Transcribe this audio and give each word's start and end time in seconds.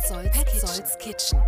Petzolds, 0.00 0.38
Petzolds 0.38 0.98
Kitchen. 0.98 1.38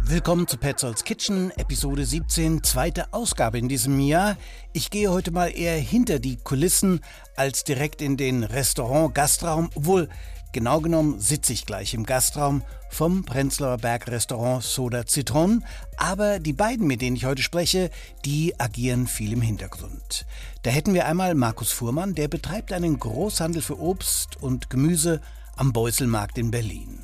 Willkommen 0.00 0.48
zu 0.48 0.56
Petzolds 0.56 1.04
Kitchen, 1.04 1.52
Episode 1.52 2.04
17, 2.04 2.64
zweite 2.64 3.12
Ausgabe 3.12 3.58
in 3.58 3.68
diesem 3.68 4.00
Jahr. 4.00 4.36
Ich 4.72 4.90
gehe 4.90 5.08
heute 5.08 5.30
mal 5.30 5.56
eher 5.56 5.76
hinter 5.76 6.18
die 6.18 6.38
Kulissen 6.38 7.00
als 7.36 7.62
direkt 7.62 8.02
in 8.02 8.16
den 8.16 8.42
Restaurant-Gastraum. 8.42 9.70
Obwohl, 9.76 10.08
genau 10.50 10.80
genommen 10.80 11.20
sitze 11.20 11.52
ich 11.52 11.66
gleich 11.66 11.94
im 11.94 12.04
Gastraum 12.04 12.62
vom 12.90 13.24
Prenzlauer 13.24 13.78
Berg 13.78 14.08
Restaurant 14.08 14.64
Soda 14.64 15.06
Zitron. 15.06 15.64
Aber 15.96 16.40
die 16.40 16.52
beiden, 16.52 16.88
mit 16.88 17.00
denen 17.00 17.14
ich 17.14 17.26
heute 17.26 17.42
spreche, 17.42 17.90
die 18.24 18.58
agieren 18.58 19.06
viel 19.06 19.32
im 19.32 19.40
Hintergrund. 19.40 20.26
Da 20.64 20.70
hätten 20.70 20.94
wir 20.94 21.06
einmal 21.06 21.36
Markus 21.36 21.70
Fuhrmann, 21.70 22.16
der 22.16 22.26
betreibt 22.26 22.72
einen 22.72 22.98
Großhandel 22.98 23.62
für 23.62 23.78
Obst 23.78 24.42
und 24.42 24.68
Gemüse 24.68 25.20
am 25.56 25.72
Beuselmarkt 25.72 26.38
in 26.38 26.50
Berlin. 26.50 27.00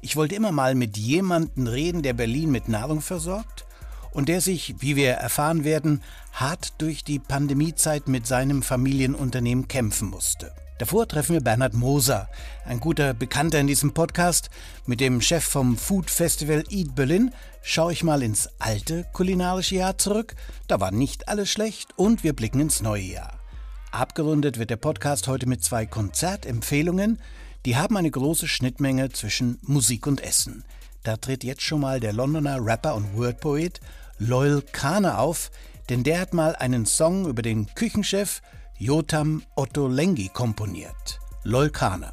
Ich 0.00 0.16
wollte 0.16 0.34
immer 0.34 0.52
mal 0.52 0.74
mit 0.74 0.96
jemandem 0.96 1.66
reden, 1.66 2.02
der 2.02 2.12
Berlin 2.12 2.50
mit 2.50 2.68
Nahrung 2.68 3.00
versorgt 3.00 3.66
und 4.12 4.28
der 4.28 4.40
sich, 4.40 4.76
wie 4.78 4.96
wir 4.96 5.10
erfahren 5.12 5.64
werden, 5.64 6.02
hart 6.32 6.74
durch 6.78 7.04
die 7.04 7.18
Pandemiezeit 7.18 8.08
mit 8.08 8.26
seinem 8.26 8.62
Familienunternehmen 8.62 9.68
kämpfen 9.68 10.08
musste. 10.08 10.52
Davor 10.78 11.08
treffen 11.08 11.32
wir 11.32 11.40
Bernhard 11.40 11.74
Moser, 11.74 12.28
ein 12.64 12.78
guter 12.78 13.12
Bekannter 13.12 13.58
in 13.58 13.66
diesem 13.66 13.94
Podcast. 13.94 14.48
Mit 14.86 15.00
dem 15.00 15.20
Chef 15.20 15.44
vom 15.44 15.76
Food 15.76 16.08
Festival 16.08 16.62
Eat 16.70 16.94
Berlin 16.94 17.32
schaue 17.62 17.92
ich 17.92 18.04
mal 18.04 18.22
ins 18.22 18.48
alte 18.60 19.04
kulinarische 19.12 19.74
Jahr 19.74 19.98
zurück. 19.98 20.36
Da 20.68 20.78
war 20.78 20.92
nicht 20.92 21.28
alles 21.28 21.50
schlecht 21.50 21.90
und 21.96 22.22
wir 22.22 22.32
blicken 22.32 22.60
ins 22.60 22.80
neue 22.80 23.02
Jahr. 23.02 23.40
Abgerundet 23.90 24.58
wird 24.60 24.70
der 24.70 24.76
Podcast 24.76 25.26
heute 25.26 25.48
mit 25.48 25.64
zwei 25.64 25.84
Konzertempfehlungen. 25.84 27.18
Die 27.66 27.76
haben 27.76 27.96
eine 27.96 28.10
große 28.10 28.46
Schnittmenge 28.46 29.10
zwischen 29.10 29.58
Musik 29.62 30.06
und 30.06 30.20
Essen. 30.22 30.64
Da 31.02 31.16
tritt 31.16 31.44
jetzt 31.44 31.62
schon 31.62 31.80
mal 31.80 32.00
der 32.00 32.12
Londoner 32.12 32.64
Rapper 32.64 32.94
und 32.94 33.16
Wordpoet 33.16 33.80
Loyal 34.18 34.62
Kana 34.72 35.18
auf, 35.18 35.50
denn 35.88 36.04
der 36.04 36.20
hat 36.20 36.34
mal 36.34 36.54
einen 36.56 36.86
Song 36.86 37.26
über 37.26 37.42
den 37.42 37.66
Küchenchef 37.74 38.42
Jotam 38.78 39.42
Ottolenghi 39.56 40.28
komponiert. 40.28 41.18
Loyal 41.44 41.70
Kana. 41.70 42.12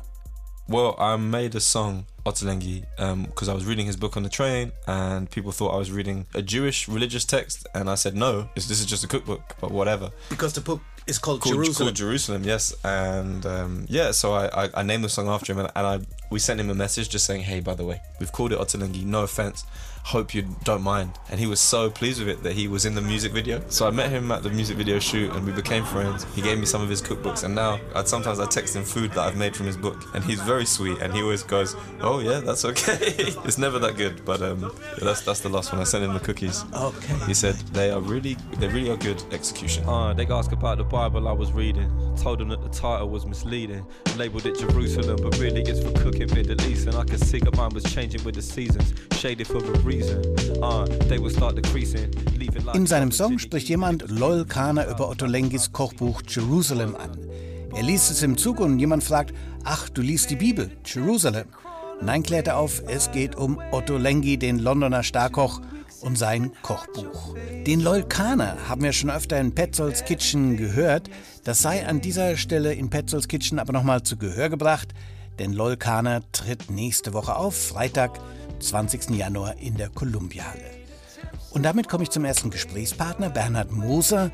Well, 0.68 0.96
I 0.98 1.16
made 1.18 1.56
a 1.56 1.60
song, 1.60 2.06
Ottolenghi, 2.26 2.86
because 2.98 3.48
um, 3.48 3.52
I 3.52 3.54
was 3.54 3.66
reading 3.68 3.86
his 3.86 3.98
book 3.98 4.18
on 4.18 4.24
the 4.24 4.30
train, 4.30 4.72
and 4.88 5.30
people 5.30 5.52
thought 5.52 5.76
I 5.76 5.78
was 5.78 5.92
reading 5.92 6.26
a 6.34 6.42
Jewish 6.42 6.88
religious 6.88 7.24
text, 7.24 7.68
and 7.76 7.88
I 7.88 7.94
said 7.94 8.16
no, 8.16 8.50
this 8.56 8.72
is 8.72 8.84
just 8.88 9.04
a 9.04 9.08
cookbook, 9.08 9.56
but 9.62 9.70
whatever. 9.70 10.10
Because 10.30 10.54
the 10.54 10.62
book 10.62 10.82
is 11.08 11.20
called, 11.20 11.42
Called 11.42 11.56
Jerusalem. 11.56 11.88
Called 11.88 11.96
Jerusalem, 11.96 12.44
yes, 12.44 12.74
and 12.84 13.46
um, 13.46 13.86
yeah, 13.88 14.12
so 14.12 14.34
I, 14.34 14.66
I, 14.66 14.70
I 14.76 14.84
named 14.84 15.04
the 15.04 15.10
song 15.10 15.28
after 15.28 15.54
him, 15.54 15.60
and, 15.60 15.72
and 15.76 15.88
I 15.88 16.00
we 16.32 16.40
sent 16.40 16.60
him 16.60 16.70
a 16.70 16.76
message 16.76 17.10
just 17.10 17.26
saying, 17.26 17.42
hey, 17.42 17.60
by 17.60 17.76
the 17.76 17.86
way, 17.86 18.02
we've 18.20 18.32
called 18.32 18.52
it 18.52 18.60
Ottolenghi, 18.60 19.06
no 19.06 19.24
offense, 19.24 19.64
hope 20.06 20.36
you 20.36 20.44
don't 20.64 20.84
mind, 20.84 21.18
and 21.32 21.40
he 21.40 21.48
was 21.48 21.60
so 21.60 21.90
pleased 21.90 22.20
with 22.20 22.30
it 22.30 22.44
that 22.44 22.54
he 22.54 22.68
was 22.68 22.86
in 22.86 22.94
the 22.94 23.02
music 23.02 23.32
video. 23.32 23.60
So 23.70 23.88
I 23.88 23.90
met 23.90 24.12
him 24.12 24.32
at 24.32 24.44
the 24.44 24.52
music 24.52 24.78
video 24.78 25.00
shoot, 25.00 25.34
and 25.34 25.44
we 25.44 25.52
became 25.52 25.84
friends. 25.84 26.28
He 26.36 26.44
gave 26.44 26.60
me 26.60 26.66
some 26.68 26.84
of 26.84 26.90
his 26.90 27.02
cookbooks, 27.02 27.44
and 27.44 27.56
now 27.56 27.80
I 27.96 28.04
sometimes 28.04 28.40
I 28.40 28.46
text 28.46 28.76
him 28.76 28.84
food 28.84 29.12
that 29.14 29.22
I've 29.22 29.36
made 29.36 29.56
from 29.56 29.66
his 29.66 29.76
book, 29.76 30.04
and 30.14 30.24
he's 30.24 30.40
very 30.42 30.66
sweet, 30.66 31.00
and 31.02 31.12
he 31.12 31.24
always 31.24 31.42
goes, 31.42 31.76
oh 32.02 32.20
yeah, 32.20 32.40
that's 32.40 32.66
okay. 32.66 32.98
it's 33.00 33.58
never 33.58 33.80
that 33.80 33.98
good, 33.98 34.24
but 34.26 34.44
um, 34.44 34.72
that's 35.02 35.22
that's 35.22 35.40
the 35.40 35.50
last 35.50 35.72
one. 35.72 35.82
I 35.82 35.86
sent 35.86 36.04
him 36.04 36.14
the 36.14 36.20
cookies. 36.20 36.64
Okay. 36.76 37.16
He 37.26 37.34
said 37.34 37.56
they 37.74 37.90
are 37.90 38.00
really 38.00 38.36
they 38.60 38.68
really 38.68 38.92
are 38.92 38.98
good 38.98 39.24
execution. 39.34 39.86
Uh, 39.90 40.14
they 40.14 40.28
asked 40.28 40.54
about 40.54 40.78
the 40.78 40.84
Bible 40.84 41.28
I 41.28 41.32
was 41.32 41.52
reading. 41.52 41.90
Told 42.16 42.40
them 42.40 42.50
that 42.50 42.62
the 42.62 42.70
title 42.70 43.10
was 43.10 43.26
misleading. 43.26 43.86
Labeled 44.18 44.46
it 44.46 44.60
Jerusalem, 44.60 45.18
but 45.22 45.38
really 45.40 45.64
it's 45.64 45.82
for 45.84 45.92
cooking 46.00 46.32
Middle 46.34 46.62
East. 46.68 46.86
And 46.88 46.96
I 46.96 47.04
could 47.04 47.20
see 47.20 47.40
that 47.40 47.56
mine 47.58 47.74
was 47.74 47.84
changing 47.92 48.24
with 48.24 48.36
the 48.36 48.42
seasons. 48.42 48.94
Shaded 49.18 49.48
for 49.48 49.58
a 49.58 49.80
reason. 49.80 49.95
Like 52.66 52.76
In 52.76 52.88
seinem 52.88 53.12
Song 53.12 53.40
spricht 53.40 53.70
jemand 53.70 54.10
Loyal 54.10 54.46
Kana 54.46 54.90
über 54.90 55.10
Otto 55.10 55.26
Lenghis 55.26 55.72
Kochbuch 55.72 56.22
Jerusalem 56.28 56.96
an. 56.96 57.18
Er 57.74 57.84
liest 57.84 58.12
es 58.12 58.24
im 58.24 58.38
Zug 58.38 58.60
und 58.60 58.80
jemand 58.80 59.04
fragt, 59.04 59.34
ach, 59.64 59.90
du 59.90 60.02
liest 60.02 60.30
die 60.30 60.36
Bibel, 60.36 60.72
Jerusalem. 60.86 61.48
Nein, 62.02 62.24
klärt 62.24 62.48
er 62.48 62.58
auf, 62.58 62.84
es 62.88 63.12
geht 63.12 63.36
um 63.36 63.60
Otto 63.72 63.98
Lengi, 63.98 64.38
den 64.38 64.60
Londoner 64.60 65.04
Starkoch 65.04 65.62
und 66.02 66.18
sein 66.18 66.52
Kochbuch. 66.62 67.36
Den 67.66 67.82
Loyal 67.82 68.08
Kana 68.08 68.58
haben 68.68 68.84
wir 68.84 68.94
schon 68.94 69.10
öfter 69.10 69.40
in 69.40 69.56
Petzolds 69.56 70.04
Kitchen 70.06 70.58
gehört. 70.58 71.10
Das 71.44 71.62
sei 71.62 71.86
an 71.86 72.02
dieser 72.02 72.38
Stelle 72.38 72.74
in 72.74 72.90
Petzolds 72.90 73.28
Kitchen 73.28 73.60
aber 73.60 73.74
nochmal 73.74 74.04
zu 74.04 74.18
Gehör 74.18 74.50
gebracht, 74.50 74.94
denn 75.40 75.54
Loyal 75.54 75.78
Kana 75.78 76.22
tritt 76.32 76.70
nächste 76.70 77.14
Woche 77.14 77.36
auf, 77.36 77.56
Freitag, 77.56 78.20
20. 78.70 79.12
Januar 79.12 79.58
in 79.58 79.78
der 79.78 79.90
Kolumbiahalle. 79.90 80.86
Und 81.52 81.64
damit 81.64 81.88
komme 81.88 82.04
ich 82.04 82.10
zum 82.10 82.26
ersten 82.26 82.50
Gesprächspartner, 82.50 83.30
Bernhard 83.30 83.72
Moser, 83.72 84.30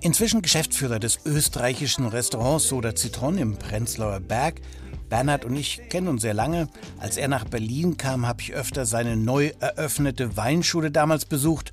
inzwischen 0.00 0.42
Geschäftsführer 0.42 1.00
des 1.00 1.18
österreichischen 1.24 2.06
Restaurants 2.06 2.68
Soda 2.68 2.94
Zitron 2.94 3.36
im 3.38 3.56
Prenzlauer 3.56 4.20
Berg. 4.20 4.60
Bernhard 5.08 5.44
und 5.44 5.56
ich 5.56 5.88
kennen 5.88 6.08
uns 6.08 6.22
sehr 6.22 6.34
lange. 6.34 6.68
Als 7.00 7.16
er 7.16 7.28
nach 7.28 7.44
Berlin 7.44 7.96
kam, 7.96 8.26
habe 8.26 8.42
ich 8.42 8.54
öfter 8.54 8.86
seine 8.86 9.16
neu 9.16 9.50
eröffnete 9.58 10.36
Weinschule 10.36 10.90
damals 10.90 11.24
besucht 11.24 11.72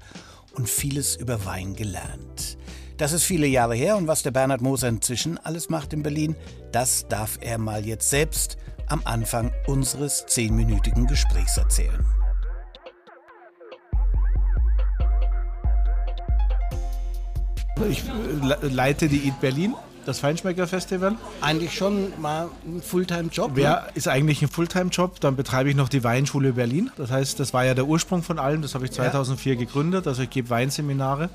und 0.54 0.68
vieles 0.68 1.16
über 1.16 1.46
Wein 1.46 1.76
gelernt. 1.76 2.58
Das 2.98 3.14
ist 3.14 3.24
viele 3.24 3.48
Jahre 3.48 3.76
her 3.76 3.96
und 3.96 4.08
was 4.08 4.24
der 4.24 4.32
Bernhard 4.32 4.62
Moser 4.62 4.90
inzwischen 4.90 5.38
alles 5.38 5.70
macht 5.70 5.94
in 5.94 6.04
Berlin, 6.04 6.36
das 6.72 7.08
darf 7.08 7.38
er 7.40 7.58
mal 7.58 7.86
jetzt 7.86 8.10
selbst 8.10 8.58
am 8.90 9.02
Anfang 9.06 9.52
unseres 9.68 10.26
zehnminütigen 10.28 11.08
Gesprächs 11.08 11.58
erzählen. 11.58 12.06
Ich 17.90 18.04
äh, 18.04 18.68
leite 18.68 19.08
die 19.08 19.28
Eat 19.28 19.40
Berlin, 19.40 19.74
das 20.06 20.20
Feinschmecker-Festival. 20.20 21.16
Eigentlich 21.40 21.74
schon 21.74 22.12
mal 22.20 22.50
ein 22.66 22.82
Fulltime-Job. 22.82 23.52
ne? 23.52 23.56
Wer 23.56 23.88
ist 23.94 24.08
eigentlich 24.08 24.42
ein 24.42 24.50
Fulltime-Job? 24.50 25.20
Dann 25.22 25.36
betreibe 25.38 25.70
ich 25.70 25.76
noch 25.76 25.88
die 25.88 26.04
Weinschule 26.04 26.54
Berlin. 26.54 26.92
Das 26.98 27.10
heißt, 27.10 27.40
das 27.40 27.54
war 27.54 27.64
ja 27.64 27.74
der 27.74 27.86
Ursprung 27.86 28.22
von 28.22 28.38
allem. 28.38 28.62
Das 28.62 28.76
habe 28.76 28.86
ich 28.86 28.92
2004 28.92 29.56
gegründet. 29.56 30.08
Also 30.08 30.24
ich 30.24 30.30
gebe 30.30 30.50
Weinseminare 30.50 31.30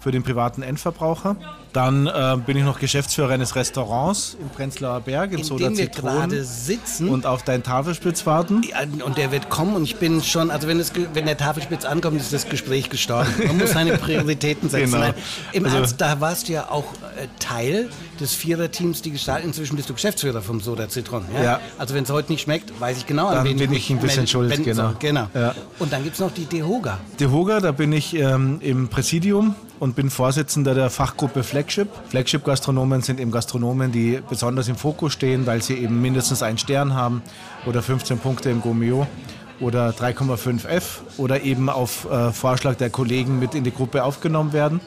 für 0.00 0.10
den 0.10 0.22
privaten 0.22 0.62
Endverbraucher. 0.62 1.36
Dann 1.72 2.08
äh, 2.08 2.36
bin 2.44 2.56
ich 2.56 2.64
noch 2.64 2.80
Geschäftsführer 2.80 3.30
eines 3.30 3.54
Restaurants 3.54 4.36
im 4.40 4.48
Prenzlauer 4.48 5.00
Berg, 5.02 5.30
im 5.32 5.38
in 5.38 5.44
Soda 5.44 5.68
dem 5.68 5.78
wir 5.78 5.86
gerade 5.86 6.42
sitzen. 6.42 7.08
Und 7.08 7.26
auf 7.26 7.44
deinen 7.44 7.62
Tafelspitz 7.62 8.26
warten. 8.26 8.62
Und 9.04 9.16
der 9.18 9.30
wird 9.30 9.50
kommen 9.50 9.76
und 9.76 9.84
ich 9.84 9.94
bin 9.96 10.20
schon, 10.20 10.50
also 10.50 10.66
wenn, 10.66 10.80
es, 10.80 10.92
ge- 10.92 11.06
wenn 11.14 11.26
der 11.26 11.36
Tafelspitz 11.36 11.84
ankommt, 11.84 12.20
ist 12.20 12.32
das 12.32 12.48
Gespräch 12.48 12.90
gestorben. 12.90 13.28
Man 13.46 13.58
muss 13.58 13.70
seine 13.70 13.96
Prioritäten 13.98 14.68
setzen. 14.68 14.90
Genau. 14.90 15.04
Nein, 15.04 15.14
Im 15.52 15.64
Also- 15.66 15.76
Ernst, 15.76 16.00
da 16.00 16.20
warst 16.20 16.48
du 16.48 16.54
ja 16.54 16.68
auch 16.70 16.86
äh, 17.16 17.28
Teil 17.38 17.88
des 18.18 18.34
Viererteams, 18.34 19.02
die 19.02 19.12
gestalten. 19.12 19.46
Inzwischen 19.46 19.76
bist 19.76 19.88
du 19.88 19.94
Geschäftsführer 19.94 20.42
vom 20.42 20.60
Soda 20.60 20.88
Zitron. 20.88 21.24
Ja? 21.34 21.42
Ja. 21.44 21.60
Also 21.78 21.94
wenn 21.94 22.02
es 22.02 22.10
heute 22.10 22.32
nicht 22.32 22.40
schmeckt, 22.42 22.72
weiß 22.80 22.96
ich 22.98 23.06
genau, 23.06 23.28
an 23.28 23.36
Dann 23.36 23.44
wen 23.44 23.58
bin 23.58 23.72
ich 23.72 23.88
ein 23.90 23.98
bisschen 24.00 24.26
schuld, 24.26 24.64
genau. 24.64 24.94
genau. 24.98 25.28
Ja. 25.34 25.54
Und 25.78 25.92
dann 25.92 26.02
gibt 26.02 26.14
es 26.14 26.20
noch 26.20 26.32
die 26.32 26.46
Dehoga. 26.46 26.98
Die 27.20 27.28
Hoga, 27.28 27.60
da 27.60 27.70
bin 27.70 27.92
ich 27.92 28.14
ähm, 28.16 28.58
im 28.60 28.88
Präsidium 28.88 29.54
und 29.80 29.96
bin 29.96 30.10
Vorsitzender 30.10 30.74
der 30.74 30.90
Fachgruppe 30.90 31.42
Flagship. 31.42 31.88
Flagship-Gastronomen 32.10 33.02
sind 33.02 33.18
eben 33.18 33.32
Gastronomen, 33.32 33.90
die 33.90 34.20
besonders 34.28 34.68
im 34.68 34.76
Fokus 34.76 35.14
stehen, 35.14 35.46
weil 35.46 35.62
sie 35.62 35.74
eben 35.74 36.00
mindestens 36.00 36.42
einen 36.42 36.58
Stern 36.58 36.94
haben 36.94 37.22
oder 37.66 37.82
15 37.82 38.18
Punkte 38.18 38.50
im 38.50 38.60
Gomeo 38.60 39.06
oder 39.58 39.90
3,5 39.90 40.66
F 40.66 41.02
oder 41.16 41.42
eben 41.42 41.68
auf 41.68 42.08
äh, 42.10 42.30
Vorschlag 42.30 42.76
der 42.76 42.90
Kollegen 42.90 43.38
mit 43.38 43.54
in 43.54 43.64
die 43.64 43.72
Gruppe 43.72 44.04
aufgenommen 44.04 44.52
werden. 44.52 44.80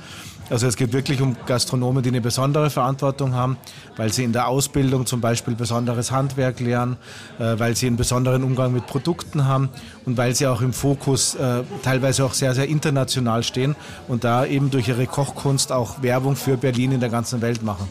Also 0.53 0.67
es 0.67 0.77
geht 0.77 0.93
wirklich 0.93 1.19
um 1.19 1.35
Gastronomen, 1.47 2.03
die 2.03 2.09
eine 2.09 2.21
besondere 2.21 2.69
Verantwortung 2.69 3.33
haben, 3.33 3.57
weil 3.97 4.13
sie 4.13 4.23
in 4.23 4.33
der 4.33 4.47
Ausbildung 4.47 5.07
zum 5.07 5.19
Beispiel 5.19 5.55
besonderes 5.55 6.11
Handwerk 6.11 6.59
lernen, 6.59 6.97
äh, 7.39 7.57
weil 7.57 7.75
sie 7.75 7.87
einen 7.87 7.97
besonderen 7.97 8.43
Umgang 8.43 8.71
mit 8.71 8.85
Produkten 8.85 9.45
haben 9.45 9.69
und 10.05 10.15
weil 10.15 10.35
sie 10.35 10.45
auch 10.45 10.61
im 10.61 10.71
Fokus 10.71 11.33
äh, 11.33 11.63
teilweise 11.81 12.23
auch 12.23 12.35
sehr, 12.35 12.53
sehr 12.53 12.67
international 12.67 13.41
stehen 13.41 13.75
und 14.07 14.25
da 14.25 14.45
eben 14.45 14.69
durch 14.69 14.87
ihre 14.87 15.07
Kochkunst 15.07 15.71
auch 15.71 16.03
Werbung 16.03 16.35
für 16.35 16.55
Berlin 16.55 16.91
in 16.91 16.99
der 16.99 17.09
ganzen 17.09 17.41
Welt 17.41 17.63
machen. 17.63 17.89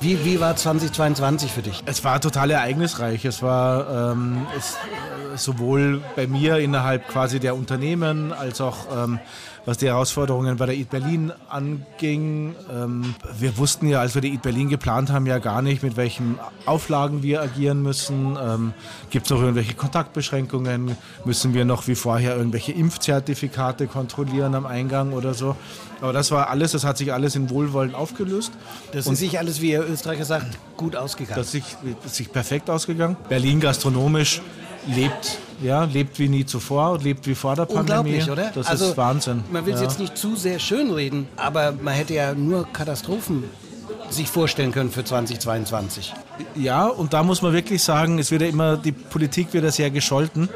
Wie, 0.00 0.24
wie 0.24 0.40
war 0.40 0.56
2022 0.56 1.52
für 1.52 1.60
dich? 1.60 1.82
Es 1.84 2.02
war 2.02 2.18
total 2.18 2.50
ereignisreich. 2.50 3.26
Es 3.26 3.42
war 3.42 4.12
ähm, 4.12 4.46
es, 4.56 4.78
sowohl 5.36 6.02
bei 6.16 6.26
mir 6.26 6.58
innerhalb 6.58 7.08
quasi 7.08 7.40
der 7.40 7.54
Unternehmen 7.54 8.32
als 8.32 8.60
auch 8.60 8.86
ähm, 9.04 9.20
was 9.66 9.78
die 9.78 9.86
Herausforderungen 9.86 10.56
bei 10.56 10.66
der 10.66 10.74
Eat 10.74 10.90
Berlin 10.90 11.32
anging. 11.48 12.54
Ähm, 12.72 13.14
wir 13.38 13.56
wussten 13.58 13.88
ja, 13.88 14.00
als 14.00 14.14
wir 14.14 14.22
die 14.22 14.32
Eat 14.32 14.42
Berlin 14.42 14.68
geplant 14.68 15.10
haben, 15.10 15.26
ja 15.26 15.38
gar 15.38 15.62
nicht, 15.62 15.82
mit 15.82 15.96
welchen 15.96 16.38
Auflagen 16.66 17.22
wir 17.22 17.42
agieren 17.42 17.82
müssen. 17.82 18.36
Ähm, 18.42 18.72
Gibt 19.10 19.26
es 19.26 19.30
noch 19.30 19.40
irgendwelche 19.40 19.74
Kontaktbeschränkungen? 19.74 20.96
Müssen 21.24 21.54
wir 21.54 21.64
noch 21.64 21.86
wie 21.86 21.94
vorher 21.94 22.36
irgendwelche 22.36 22.72
Impfzertifikate 22.72 23.86
kontrollieren 23.86 24.54
am 24.54 24.66
Eingang 24.66 25.12
oder 25.12 25.34
so? 25.34 25.56
Aber 26.00 26.12
das 26.12 26.30
war 26.30 26.48
alles, 26.48 26.72
das 26.72 26.84
hat 26.84 26.96
sich 26.96 27.12
alles 27.12 27.36
in 27.36 27.50
Wohlwollen 27.50 27.94
aufgelöst. 27.94 28.52
Das 28.92 29.06
ist 29.06 29.18
sich 29.18 29.38
alles, 29.38 29.60
wie 29.60 29.72
ihr 29.72 29.86
Österreicher 29.86 30.24
sagt, 30.24 30.58
gut 30.78 30.96
ausgegangen. 30.96 31.36
Das 31.36 31.48
ist 31.48 31.52
sich, 31.52 31.76
ist 32.04 32.14
sich 32.14 32.32
perfekt 32.32 32.70
ausgegangen. 32.70 33.16
Berlin 33.28 33.60
gastronomisch 33.60 34.40
lebt. 34.94 35.38
Ja, 35.62 35.84
lebt 35.84 36.18
wie 36.18 36.28
nie 36.28 36.46
zuvor 36.46 36.92
und 36.92 37.04
lebt 37.04 37.26
wie 37.26 37.34
vor 37.34 37.54
der 37.54 37.66
Pandemie. 37.66 38.14
Unglaublich, 38.14 38.30
oder? 38.30 38.50
Das 38.54 38.66
also, 38.66 38.86
ist 38.86 38.96
Wahnsinn. 38.96 39.44
Man 39.50 39.66
will 39.66 39.74
es 39.74 39.80
ja. 39.80 39.86
jetzt 39.86 39.98
nicht 39.98 40.16
zu 40.16 40.34
sehr 40.34 40.58
schönreden, 40.58 41.28
aber 41.36 41.72
man 41.72 41.94
hätte 41.94 42.14
ja 42.14 42.34
nur 42.34 42.66
Katastrophen 42.72 43.44
sich 44.08 44.28
vorstellen 44.28 44.72
können 44.72 44.90
für 44.90 45.04
2022. 45.04 46.14
Ja, 46.54 46.86
und 46.86 47.12
da 47.12 47.22
muss 47.22 47.42
man 47.42 47.52
wirklich 47.52 47.82
sagen, 47.82 48.18
es 48.18 48.30
wird 48.30 48.42
ja 48.42 48.48
immer, 48.48 48.76
die 48.76 48.92
Politik 48.92 49.52
wird 49.52 49.64
ja 49.64 49.70
sehr 49.70 49.90
gescholten. 49.90 50.48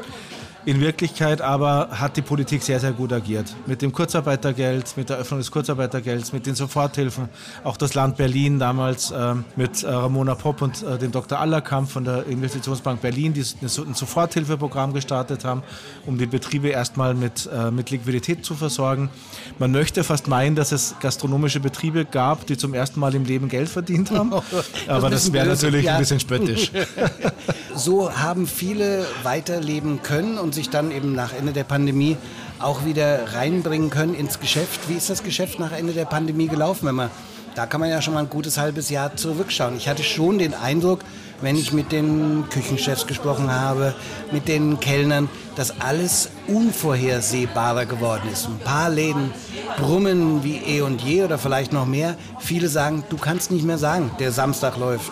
In 0.65 0.81
Wirklichkeit 0.81 1.41
aber 1.41 1.89
hat 1.91 2.17
die 2.17 2.23
Politik 2.23 2.63
sehr, 2.63 2.79
sehr 2.79 2.91
gut 2.91 3.13
agiert. 3.13 3.55
Mit 3.67 3.83
dem 3.83 3.91
Kurzarbeitergeld, 3.91 4.97
mit 4.97 5.09
der 5.09 5.17
Öffnung 5.17 5.39
des 5.39 5.51
Kurzarbeitergelds, 5.51 6.33
mit 6.33 6.47
den 6.47 6.55
Soforthilfen. 6.55 7.29
Auch 7.63 7.77
das 7.77 7.93
Land 7.93 8.17
Berlin 8.17 8.57
damals 8.57 9.11
äh, 9.11 9.35
mit 9.55 9.83
äh, 9.83 9.87
Ramona 9.87 10.33
Popp 10.33 10.63
und 10.63 10.81
äh, 10.81 10.97
dem 10.97 11.11
Dr. 11.11 11.39
Allerkamp 11.39 11.91
von 11.91 12.03
der 12.03 12.25
Investitionsbank 12.25 12.99
Berlin, 13.01 13.33
die 13.33 13.45
ein 13.61 13.93
Soforthilfeprogramm 13.93 14.91
gestartet 14.93 15.45
haben, 15.45 15.61
um 16.07 16.17
die 16.17 16.25
Betriebe 16.25 16.69
erstmal 16.69 17.13
mit, 17.13 17.47
äh, 17.53 17.69
mit 17.69 17.91
Liquidität 17.91 18.43
zu 18.43 18.55
versorgen. 18.55 19.11
Man 19.59 19.71
möchte 19.71 20.03
fast 20.03 20.27
meinen, 20.27 20.55
dass 20.55 20.71
es 20.71 20.95
gastronomische 20.99 21.59
Betriebe 21.59 22.05
gab, 22.05 22.47
die 22.47 22.57
zum 22.57 22.73
ersten 22.73 22.99
Mal 22.99 23.13
im 23.13 23.25
Leben 23.25 23.49
Geld 23.49 23.69
verdient 23.69 24.09
haben. 24.09 24.33
Aber 24.87 25.11
das, 25.11 25.31
wäre 25.31 25.45
natürlich 25.45 25.85
ja. 25.85 25.93
ein 25.93 25.99
bisschen 25.99 26.19
spöttisch. 26.19 26.71
so 27.75 28.11
haben 28.11 28.47
viele 28.47 29.05
weiterleben 29.21 30.01
können 30.01 30.39
und 30.39 30.54
sich 30.55 30.69
dann 30.69 30.91
eben 30.91 31.13
nach 31.13 31.33
Ende 31.33 31.53
der 31.53 31.63
Pandemie 31.63 32.17
auch 32.59 32.85
wieder 32.85 33.33
reinbringen 33.33 33.89
können 33.89 34.15
ins 34.15 34.39
Geschäft. 34.39 34.89
Wie 34.89 34.95
ist 34.95 35.09
das 35.09 35.23
Geschäft 35.23 35.59
nach 35.59 35.71
Ende 35.71 35.93
der 35.93 36.05
Pandemie 36.05 36.47
gelaufen? 36.47 36.87
Wenn 36.87 36.95
man, 36.95 37.09
da 37.53 37.65
kann 37.65 37.79
man 37.79 37.89
ja 37.89 38.01
schon 38.01 38.15
mal 38.15 38.21
ein 38.21 38.29
gutes 38.29 38.57
halbes 38.57 38.89
Jahr 38.89 39.15
zurückschauen. 39.15 39.77
Ich 39.77 39.87
hatte 39.87 40.03
schon 40.03 40.39
den 40.39 40.53
Eindruck, 40.53 41.01
wenn 41.41 41.55
ich 41.55 41.73
mit 41.73 41.91
den 41.91 42.45
Küchenchefs 42.49 43.07
gesprochen 43.07 43.51
habe, 43.51 43.93
mit 44.31 44.47
den 44.47 44.79
Kellnern, 44.79 45.29
dass 45.55 45.79
alles 45.81 46.29
unvorhersehbarer 46.47 47.85
geworden 47.85 48.29
ist. 48.31 48.47
Ein 48.47 48.59
paar 48.59 48.89
Läden 48.89 49.31
brummen 49.77 50.43
wie 50.43 50.57
eh 50.57 50.81
und 50.81 51.01
je 51.01 51.23
oder 51.23 51.37
vielleicht 51.37 51.73
noch 51.73 51.85
mehr. 51.85 52.15
Viele 52.39 52.69
sagen, 52.69 53.03
du 53.09 53.17
kannst 53.17 53.51
nicht 53.51 53.65
mehr 53.65 53.77
sagen, 53.77 54.11
der 54.19 54.31
Samstag 54.31 54.77
läuft, 54.77 55.11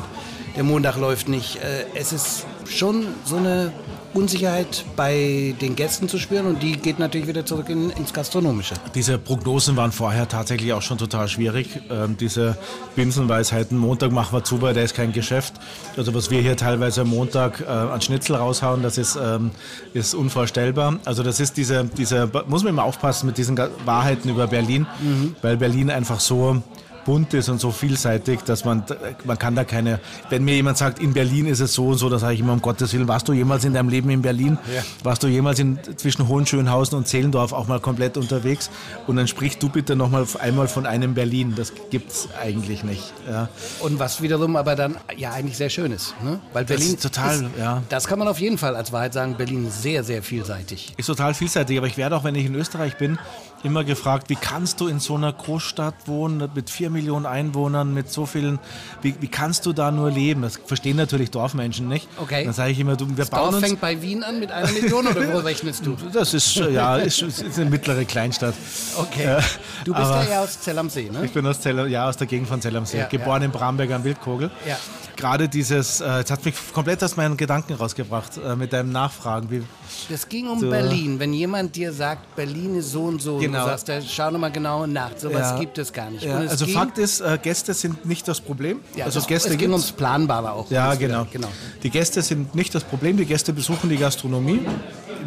der 0.55 0.63
Montag 0.63 0.97
läuft 0.97 1.29
nicht. 1.29 1.57
Äh, 1.57 1.85
es 1.95 2.13
ist 2.13 2.45
schon 2.67 3.07
so 3.25 3.37
eine 3.37 3.71
Unsicherheit 4.13 4.85
bei 4.95 5.55
den 5.59 5.75
Gästen 5.75 6.07
zu 6.07 6.19
spüren 6.19 6.45
und 6.45 6.61
die 6.61 6.73
geht 6.73 6.99
natürlich 6.99 7.27
wieder 7.27 7.45
zurück 7.45 7.69
in, 7.69 7.89
ins 7.91 8.13
Gastronomische. 8.13 8.75
Diese 8.93 9.17
Prognosen 9.17 9.75
waren 9.75 9.91
vorher 9.91 10.27
tatsächlich 10.27 10.71
auch 10.73 10.83
schon 10.83 10.99
total 10.99 11.27
schwierig. 11.27 11.81
Ähm, 11.89 12.15
diese 12.19 12.57
Binsenweisheiten, 12.95 13.77
Montag 13.77 14.11
machen 14.11 14.37
wir 14.37 14.43
zu, 14.43 14.61
weil 14.61 14.75
der 14.75 14.83
ist 14.83 14.93
kein 14.93 15.13
Geschäft. 15.13 15.55
Also 15.97 16.13
was 16.13 16.29
wir 16.29 16.41
hier 16.41 16.55
teilweise 16.55 17.01
am 17.01 17.09
Montag 17.09 17.61
äh, 17.61 17.65
an 17.65 18.01
Schnitzel 18.01 18.35
raushauen, 18.35 18.83
das 18.83 18.99
ist, 18.99 19.17
ähm, 19.21 19.51
ist 19.93 20.13
unvorstellbar. 20.13 20.99
Also 21.05 21.23
das 21.23 21.39
ist 21.39 21.57
diese, 21.57 21.85
diese, 21.85 22.29
muss 22.47 22.63
man 22.63 22.73
immer 22.73 22.83
aufpassen 22.83 23.25
mit 23.25 23.37
diesen 23.37 23.57
Wahrheiten 23.85 24.29
über 24.29 24.45
Berlin, 24.45 24.85
mhm. 25.01 25.35
weil 25.41 25.57
Berlin 25.57 25.89
einfach 25.89 26.19
so 26.19 26.61
bunt 27.05 27.33
ist 27.33 27.49
und 27.49 27.59
so 27.59 27.71
vielseitig, 27.71 28.41
dass 28.41 28.65
man, 28.65 28.83
man 29.25 29.37
kann 29.37 29.55
da 29.55 29.63
keine, 29.63 29.99
wenn 30.29 30.43
mir 30.43 30.55
jemand 30.55 30.77
sagt, 30.77 30.99
in 30.99 31.13
Berlin 31.13 31.45
ist 31.45 31.59
es 31.59 31.73
so 31.73 31.87
und 31.87 31.97
so, 31.97 32.09
da 32.09 32.19
sage 32.19 32.35
ich 32.35 32.39
immer, 32.39 32.53
um 32.53 32.61
Gottes 32.61 32.93
Willen, 32.93 33.07
warst 33.07 33.27
du 33.27 33.33
jemals 33.33 33.65
in 33.65 33.73
deinem 33.73 33.89
Leben 33.89 34.09
in 34.09 34.21
Berlin? 34.21 34.57
Ja. 34.73 34.81
Warst 35.03 35.23
du 35.23 35.27
jemals 35.27 35.59
in, 35.59 35.79
zwischen 35.97 36.27
Hohenschönhausen 36.27 36.97
und 36.97 37.07
Zehlendorf 37.07 37.53
auch 37.53 37.67
mal 37.67 37.79
komplett 37.79 38.17
unterwegs? 38.17 38.69
Und 39.07 39.15
dann 39.15 39.27
sprich 39.27 39.57
du 39.57 39.69
bitte 39.69 39.95
nochmal 39.95 40.25
einmal 40.39 40.67
von 40.67 40.85
einem 40.85 41.13
Berlin. 41.13 41.53
Das 41.55 41.73
gibt 41.89 42.11
es 42.11 42.29
eigentlich 42.41 42.83
nicht. 42.83 43.13
Ja. 43.29 43.49
Und 43.79 43.99
was 43.99 44.21
wiederum 44.21 44.55
aber 44.55 44.75
dann 44.75 44.97
ja 45.17 45.31
eigentlich 45.31 45.57
sehr 45.57 45.69
schön 45.69 45.91
ist. 45.91 46.15
Ne? 46.23 46.39
Weil 46.53 46.65
Berlin 46.65 46.93
ist 46.93 47.03
total, 47.03 47.35
ist, 47.35 47.45
ja. 47.57 47.83
Das 47.89 48.07
kann 48.07 48.19
man 48.19 48.27
auf 48.27 48.39
jeden 48.39 48.57
Fall 48.57 48.75
als 48.75 48.91
Wahrheit 48.91 49.13
sagen, 49.13 49.35
Berlin 49.35 49.67
ist 49.67 49.81
sehr, 49.81 50.03
sehr 50.03 50.23
vielseitig. 50.23 50.93
Ist 50.97 51.07
total 51.07 51.33
vielseitig, 51.33 51.77
aber 51.77 51.87
ich 51.87 51.97
werde 51.97 52.15
auch, 52.15 52.23
wenn 52.23 52.35
ich 52.35 52.45
in 52.45 52.55
Österreich 52.55 52.97
bin, 52.97 53.17
immer 53.63 53.83
gefragt, 53.83 54.29
wie 54.29 54.35
kannst 54.35 54.79
du 54.81 54.87
in 54.87 54.99
so 54.99 55.15
einer 55.15 55.31
Großstadt 55.31 55.95
wohnen 56.05 56.49
mit 56.53 56.69
vier 56.69 56.89
Millionen 56.89 57.25
Einwohnern, 57.25 57.93
mit 57.93 58.11
so 58.11 58.25
vielen, 58.25 58.59
wie, 59.01 59.15
wie 59.19 59.27
kannst 59.27 59.65
du 59.65 59.73
da 59.73 59.91
nur 59.91 60.11
leben? 60.11 60.41
Das 60.41 60.59
verstehen 60.65 60.97
natürlich 60.97 61.31
Dorfmenschen 61.31 61.87
nicht. 61.87 62.07
Okay. 62.17 62.43
Dann 62.43 62.53
sage 62.53 62.71
ich 62.71 62.79
immer, 62.79 62.95
du, 62.95 63.07
wir 63.07 63.15
das 63.15 63.29
bauen 63.29 63.51
Dorf 63.51 63.55
uns 63.55 63.65
fängt 63.65 63.81
bei 63.81 64.01
Wien 64.01 64.23
an 64.23 64.39
mit 64.39 64.51
einer 64.51 64.71
Million 64.71 65.07
oder 65.07 65.33
wo 65.33 65.37
rechnest 65.39 65.85
du? 65.85 65.97
Das 66.11 66.33
ist, 66.33 66.55
ja, 66.55 66.97
ist, 66.97 67.21
ist 67.21 67.59
eine 67.59 67.69
mittlere 67.69 68.05
Kleinstadt. 68.05 68.55
Okay. 68.97 69.37
Du 69.85 69.93
bist 69.93 70.11
ja 70.29 70.41
aus 70.41 70.59
Zell 70.59 70.77
am 70.77 70.89
See, 70.89 71.09
ne? 71.09 71.25
Ich 71.25 71.31
bin 71.31 71.45
aus, 71.45 71.61
Zell, 71.61 71.87
ja, 71.89 72.07
aus 72.07 72.17
der 72.17 72.27
Gegend 72.27 72.47
von 72.47 72.61
Zell 72.61 72.75
am 72.75 72.85
See, 72.85 72.97
ja, 72.99 73.07
geboren 73.07 73.41
ja. 73.41 73.45
in 73.45 73.51
Bramberg 73.51 73.91
am 73.91 74.03
Wildkogel. 74.03 74.51
Ja 74.67 74.77
gerade 75.15 75.49
dieses, 75.49 76.01
äh, 76.01 76.17
jetzt 76.17 76.31
hat 76.31 76.43
mich 76.45 76.55
komplett 76.73 77.03
aus 77.03 77.15
meinen 77.15 77.37
Gedanken 77.37 77.73
rausgebracht 77.73 78.37
äh, 78.37 78.55
mit 78.55 78.73
deinem 78.73 78.91
Nachfragen. 78.91 79.49
Wie, 79.49 79.63
das 80.09 80.27
ging 80.27 80.47
um 80.47 80.59
so. 80.59 80.69
Berlin. 80.69 81.19
Wenn 81.19 81.33
jemand 81.33 81.75
dir 81.75 81.93
sagt, 81.93 82.35
Berlin 82.35 82.75
ist 82.75 82.91
so 82.91 83.03
und 83.03 83.21
so, 83.21 83.37
genau. 83.37 83.59
du 83.59 83.65
sagst, 83.65 83.89
da, 83.89 84.01
schau 84.01 84.31
nochmal 84.31 84.51
genau 84.51 84.85
nach. 84.85 85.11
Sowas 85.17 85.51
ja. 85.51 85.59
gibt 85.59 85.77
es 85.77 85.91
gar 85.93 86.09
nicht. 86.09 86.23
Ja. 86.23 86.37
Also 86.37 86.65
Fakt 86.67 86.97
ist, 86.97 87.21
äh, 87.21 87.37
Gäste 87.41 87.73
sind 87.73 88.05
nicht 88.05 88.27
das 88.27 88.41
Problem. 88.41 88.79
Ja, 88.95 89.05
also 89.05 89.19
das, 89.19 89.27
Gäste 89.27 89.49
es 89.49 89.57
ging 89.57 89.71
ums 89.71 89.91
Planbare 89.91 90.51
auch. 90.51 90.69
Ja, 90.69 90.95
genau. 90.95 91.27
genau. 91.31 91.49
Die 91.81 91.89
Gäste 91.89 92.21
sind 92.21 92.55
nicht 92.55 92.73
das 92.75 92.83
Problem. 92.83 93.17
Die 93.17 93.25
Gäste 93.25 93.53
besuchen 93.53 93.89
die 93.89 93.97
Gastronomie, 93.97 94.61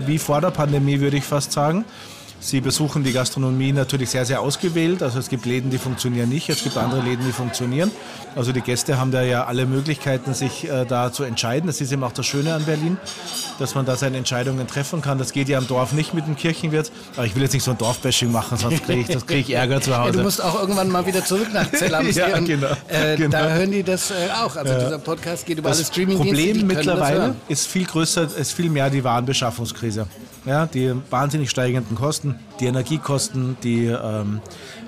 wie 0.07 0.19
vor 0.19 0.41
der 0.41 0.51
Pandemie, 0.51 1.01
würde 1.01 1.17
ich 1.17 1.25
fast 1.25 1.53
sagen. 1.53 1.85
Sie 2.41 2.61
besuchen 2.61 3.03
die 3.03 3.13
Gastronomie 3.13 3.73
natürlich 3.73 4.11
sehr, 4.11 4.25
sehr 4.25 4.41
ausgewählt. 4.41 5.03
Also 5.03 5.19
es 5.19 5.29
gibt 5.29 5.47
Läden, 5.47 5.71
die 5.71 5.79
funktionieren 5.79 6.29
nicht, 6.29 6.49
es 6.49 6.63
gibt 6.63 6.77
andere 6.77 7.01
Läden, 7.01 7.25
die 7.27 7.33
funktionieren. 7.33 7.91
Also 8.37 8.53
die 8.53 8.61
Gäste 8.61 8.99
haben 8.99 9.11
da 9.11 9.23
ja 9.23 9.45
alle 9.47 9.65
Möglichkeiten, 9.65 10.35
sich 10.35 10.69
äh, 10.69 10.85
da 10.85 11.11
zu 11.11 11.25
entscheiden. 11.25 11.67
Das 11.67 11.81
ist 11.81 11.91
eben 11.91 12.05
auch 12.05 12.13
das 12.13 12.27
Schöne 12.27 12.55
an 12.55 12.65
Berlin, 12.65 12.99
dass 13.59 13.75
man 13.75 13.87
da 13.87 13.97
seine 13.97 14.19
Entscheidungen 14.19 14.67
treffen 14.67 15.01
kann. 15.01 15.17
Das 15.19 15.33
geht 15.33 15.49
ja 15.49 15.59
im 15.59 15.67
Dorf 15.67 15.93
nicht 15.93 16.13
mit 16.13 16.27
dem 16.27 16.37
Kirchenwirt. 16.37 16.93
Aber 17.17 17.25
ich 17.25 17.35
will 17.35 17.43
jetzt 17.43 17.55
nicht 17.55 17.65
so 17.65 17.71
ein 17.71 17.79
Dorfbashing 17.79 18.31
machen, 18.31 18.59
sonst 18.59 18.85
kriege 18.85 19.01
ich, 19.01 19.27
krieg 19.27 19.49
ich 19.49 19.55
Ärger 19.55 19.81
zu 19.81 19.97
Hause. 19.97 20.11
Ja, 20.11 20.17
du 20.19 20.23
musst 20.23 20.45
auch 20.45 20.61
irgendwann 20.61 20.91
mal 20.91 21.07
wieder 21.07 21.25
zurück 21.25 21.49
nach 21.55 21.71
Zell 21.73 21.95
am 21.95 22.13
See. 22.13 22.21
ja, 22.21 22.39
genau, 22.39 22.69
äh, 22.89 23.17
genau. 23.17 23.31
Da 23.31 23.49
hören 23.49 23.71
die 23.71 23.83
das 23.83 24.11
äh, 24.11 24.15
auch. 24.43 24.55
Also 24.57 24.75
dieser 24.75 24.99
Podcast 24.99 25.47
geht 25.47 25.59
über 25.59 25.71
das 25.71 25.79
alle 25.79 25.87
streaming 25.87 26.19
Das 26.19 26.27
Problem 26.27 26.67
mittlerweile 26.67 27.35
ist 27.49 27.67
viel 27.67 27.87
größer, 27.87 28.29
ist 28.37 28.53
viel 28.53 28.69
mehr 28.69 28.91
die 28.91 29.03
Warenbeschaffungskrise. 29.03 30.07
Ja, 30.47 30.67
die 30.67 30.95
wahnsinnig 31.11 31.51
steigenden 31.51 31.97
Kosten, 31.97 32.39
die 32.61 32.67
Energiekosten, 32.67 33.57
die, 33.65 33.87
ähm, 33.87 34.41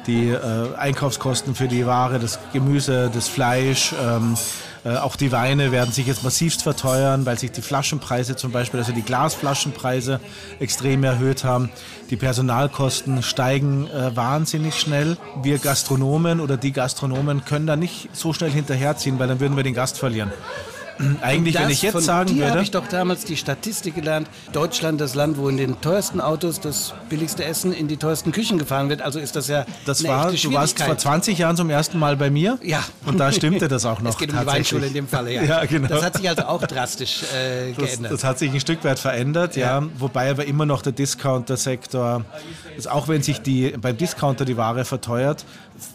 die 0.07 0.29
äh, 0.29 0.75
Einkaufskosten 0.77 1.57
für 1.57 1.67
die 1.67 1.85
Ware, 1.85 2.21
das 2.21 2.39
Gemüse, 2.53 3.11
das 3.13 3.27
Fleisch, 3.27 3.93
ähm, 4.01 4.37
äh, 4.85 4.97
auch 4.97 5.17
die 5.17 5.33
Weine 5.33 5.73
werden 5.73 5.93
sich 5.93 6.07
jetzt 6.07 6.23
massivst 6.23 6.63
verteuern, 6.63 7.27
weil 7.27 7.39
sich 7.39 7.51
die 7.51 7.61
Flaschenpreise 7.61 8.37
zum 8.37 8.53
Beispiel, 8.53 8.79
also 8.79 8.93
die 8.93 9.03
Glasflaschenpreise 9.03 10.21
extrem 10.61 11.03
erhöht 11.03 11.43
haben. 11.43 11.71
Die 12.11 12.17
Personalkosten 12.17 13.23
steigen 13.25 13.89
äh, 13.89 14.15
wahnsinnig 14.15 14.79
schnell. 14.79 15.17
Wir 15.43 15.59
Gastronomen 15.59 16.41
oder 16.41 16.57
die 16.57 16.73
Gastronomen 16.73 17.45
können 17.45 17.67
da 17.67 17.75
nicht 17.75 18.11
so 18.13 18.33
schnell 18.33 18.51
hinterherziehen, 18.51 19.19
weil 19.19 19.27
dann 19.27 19.41
würden 19.41 19.57
wir 19.57 19.65
den 19.65 19.75
Gast 19.75 19.99
verlieren. 19.99 20.31
Eigentlich, 21.23 21.59
wenn 21.59 21.71
ich 21.71 21.83
jetzt 21.83 22.03
sagen 22.03 22.37
würde. 22.37 22.51
habe 22.51 22.63
ich 22.63 22.71
doch 22.71 22.87
damals 22.89 23.25
die 23.25 23.37
Statistik 23.37 23.95
gelernt. 23.95 24.29
Deutschland, 24.53 25.01
das 25.01 25.15
Land, 25.15 25.39
wo 25.39 25.49
in 25.49 25.57
den 25.57 25.81
teuersten 25.81 26.21
Autos 26.21 26.61
das 26.61 26.95
billigste 27.09 27.45
Essen 27.45 27.73
in 27.73 27.89
die 27.89 27.97
teuersten 27.97 28.33
Küchen 28.33 28.59
gefahren 28.59 28.89
wird. 28.89 29.03
Also 29.03 29.19
ist 29.19 29.37
das 29.37 29.49
ja. 29.49 29.65
Das 29.87 30.05
war, 30.05 30.33
du 30.33 30.53
warst 30.53 30.83
vor 30.83 30.97
20 30.97 31.39
Jahren 31.39 31.57
zum 31.57 31.71
ersten 31.71 31.99
Mal 31.99 32.17
bei 32.17 32.31
mir. 32.31 32.59
Ja. 32.63 32.83
Und 33.07 33.19
da 33.19 33.33
stimmte 33.33 33.69
das 33.69 33.85
auch 33.85 34.01
noch. 34.03 34.11
Es 34.11 34.19
geht 34.19 34.33
um 34.33 34.41
die 34.41 34.47
Weinschule 34.47 34.87
in 34.87 34.95
dem 34.95 35.09
Falle, 35.09 35.33
ja. 35.33 35.43
ja 35.45 35.65
genau. 35.65 35.89
Das 35.89 36.03
hat 36.03 36.17
sich 36.17 36.29
also 36.29 36.43
auch 36.43 36.67
drastisch 36.67 37.23
äh, 37.23 37.73
geändert. 37.73 38.13
Das, 38.13 38.21
das, 38.21 38.25
hat 38.25 38.39
sich 38.39 38.53
ein 38.53 38.61
Stück 38.61 38.85
weit 38.85 38.99
verändert, 38.99 39.57
ja. 39.57 39.81
ja. 39.81 39.87
Wobei 39.99 40.31
aber 40.31 40.47
immer 40.47 40.67
noch 40.67 40.83
der 40.83 40.93
Discounter-Sektor, 40.93 42.25
also 42.77 42.91
auch 42.91 43.09
wenn 43.09 43.23
sich 43.23 43.41
die, 43.41 43.71
beim 43.81 43.97
Discounter 43.97 44.45
die 44.45 44.57
Ware 44.57 44.85
verteuert, 44.85 45.45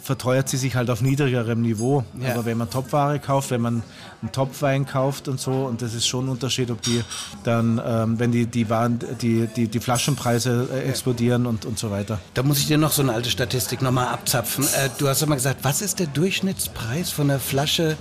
verteuert 0.01 0.49
sie 0.49 0.57
sich 0.57 0.75
halt 0.75 0.89
auf 0.89 1.01
niedrigerem 1.01 1.61
Niveau. 1.61 2.03
Ja. 2.21 2.33
Aber 2.33 2.45
wenn 2.45 2.57
man 2.57 2.69
Topware 2.69 3.19
kauft, 3.19 3.51
wenn 3.51 3.61
man 3.61 3.83
einen 4.23 4.31
Topwein 4.31 4.85
kauft 4.85 5.27
und 5.27 5.39
so, 5.39 5.65
und 5.65 5.81
das 5.81 5.93
ist 5.93 6.07
schon 6.07 6.25
ein 6.25 6.29
Unterschied, 6.29 6.71
ob 6.71 6.81
die 6.81 7.03
dann, 7.43 7.81
ähm, 7.85 8.19
wenn 8.19 8.31
die, 8.31 8.45
die, 8.45 8.69
Waren, 8.69 8.99
die, 9.21 9.47
die, 9.47 9.67
die 9.67 9.79
Flaschenpreise 9.79 10.69
äh, 10.73 10.89
explodieren 10.89 11.45
und, 11.45 11.65
und 11.65 11.77
so 11.77 11.91
weiter. 11.91 12.19
Da 12.33 12.41
muss 12.41 12.59
ich 12.59 12.67
dir 12.67 12.77
noch 12.77 12.93
so 12.93 13.01
eine 13.01 13.11
alte 13.11 13.29
Statistik 13.29 13.81
nochmal 13.81 14.07
abzapfen. 14.07 14.63
Äh, 14.63 14.89
du 14.97 15.09
hast 15.09 15.21
immer 15.21 15.35
gesagt, 15.35 15.59
was 15.63 15.81
ist 15.81 15.99
der 15.99 16.07
Durchschnittspreis 16.07 17.11
von 17.11 17.29
einer 17.29 17.39
Flasche 17.39 17.97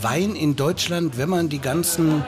Wein 0.00 0.36
in 0.36 0.54
Deutschland, 0.54 1.18
wenn 1.18 1.28
man 1.28 1.48
die 1.48 1.60
ganzen 1.60 2.24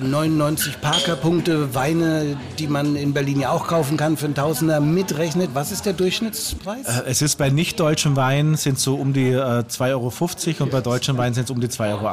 99 0.00 0.74
äh, 0.74 0.78
Parker-Punkte, 0.78 1.74
Weine, 1.74 2.36
die 2.58 2.66
man 2.66 2.96
in 2.96 3.12
Berlin 3.12 3.40
ja 3.40 3.50
auch 3.50 3.66
kaufen 3.66 3.96
kann, 3.96 4.16
für 4.16 4.26
einen 4.26 4.34
Tausender 4.34 4.80
mitrechnet. 4.80 5.50
Was 5.54 5.72
ist 5.72 5.86
der 5.86 5.92
Durchschnittspreis? 5.92 6.86
Äh, 6.86 7.02
es 7.06 7.22
ist 7.22 7.36
bei 7.36 7.50
nicht 7.50 7.78
deutschen 7.80 8.16
Weinen 8.16 8.56
sind 8.56 8.78
so 8.78 8.96
um 8.96 9.12
die 9.12 9.30
äh, 9.30 9.36
2,50 9.36 9.90
Euro 9.90 10.64
und 10.64 10.70
bei 10.70 10.80
deutschen 10.80 11.16
Weinen 11.16 11.34
sind 11.34 11.44
es 11.44 11.50
um 11.50 11.60
die 11.60 11.68
2,80 11.68 11.90
Euro. 11.92 12.10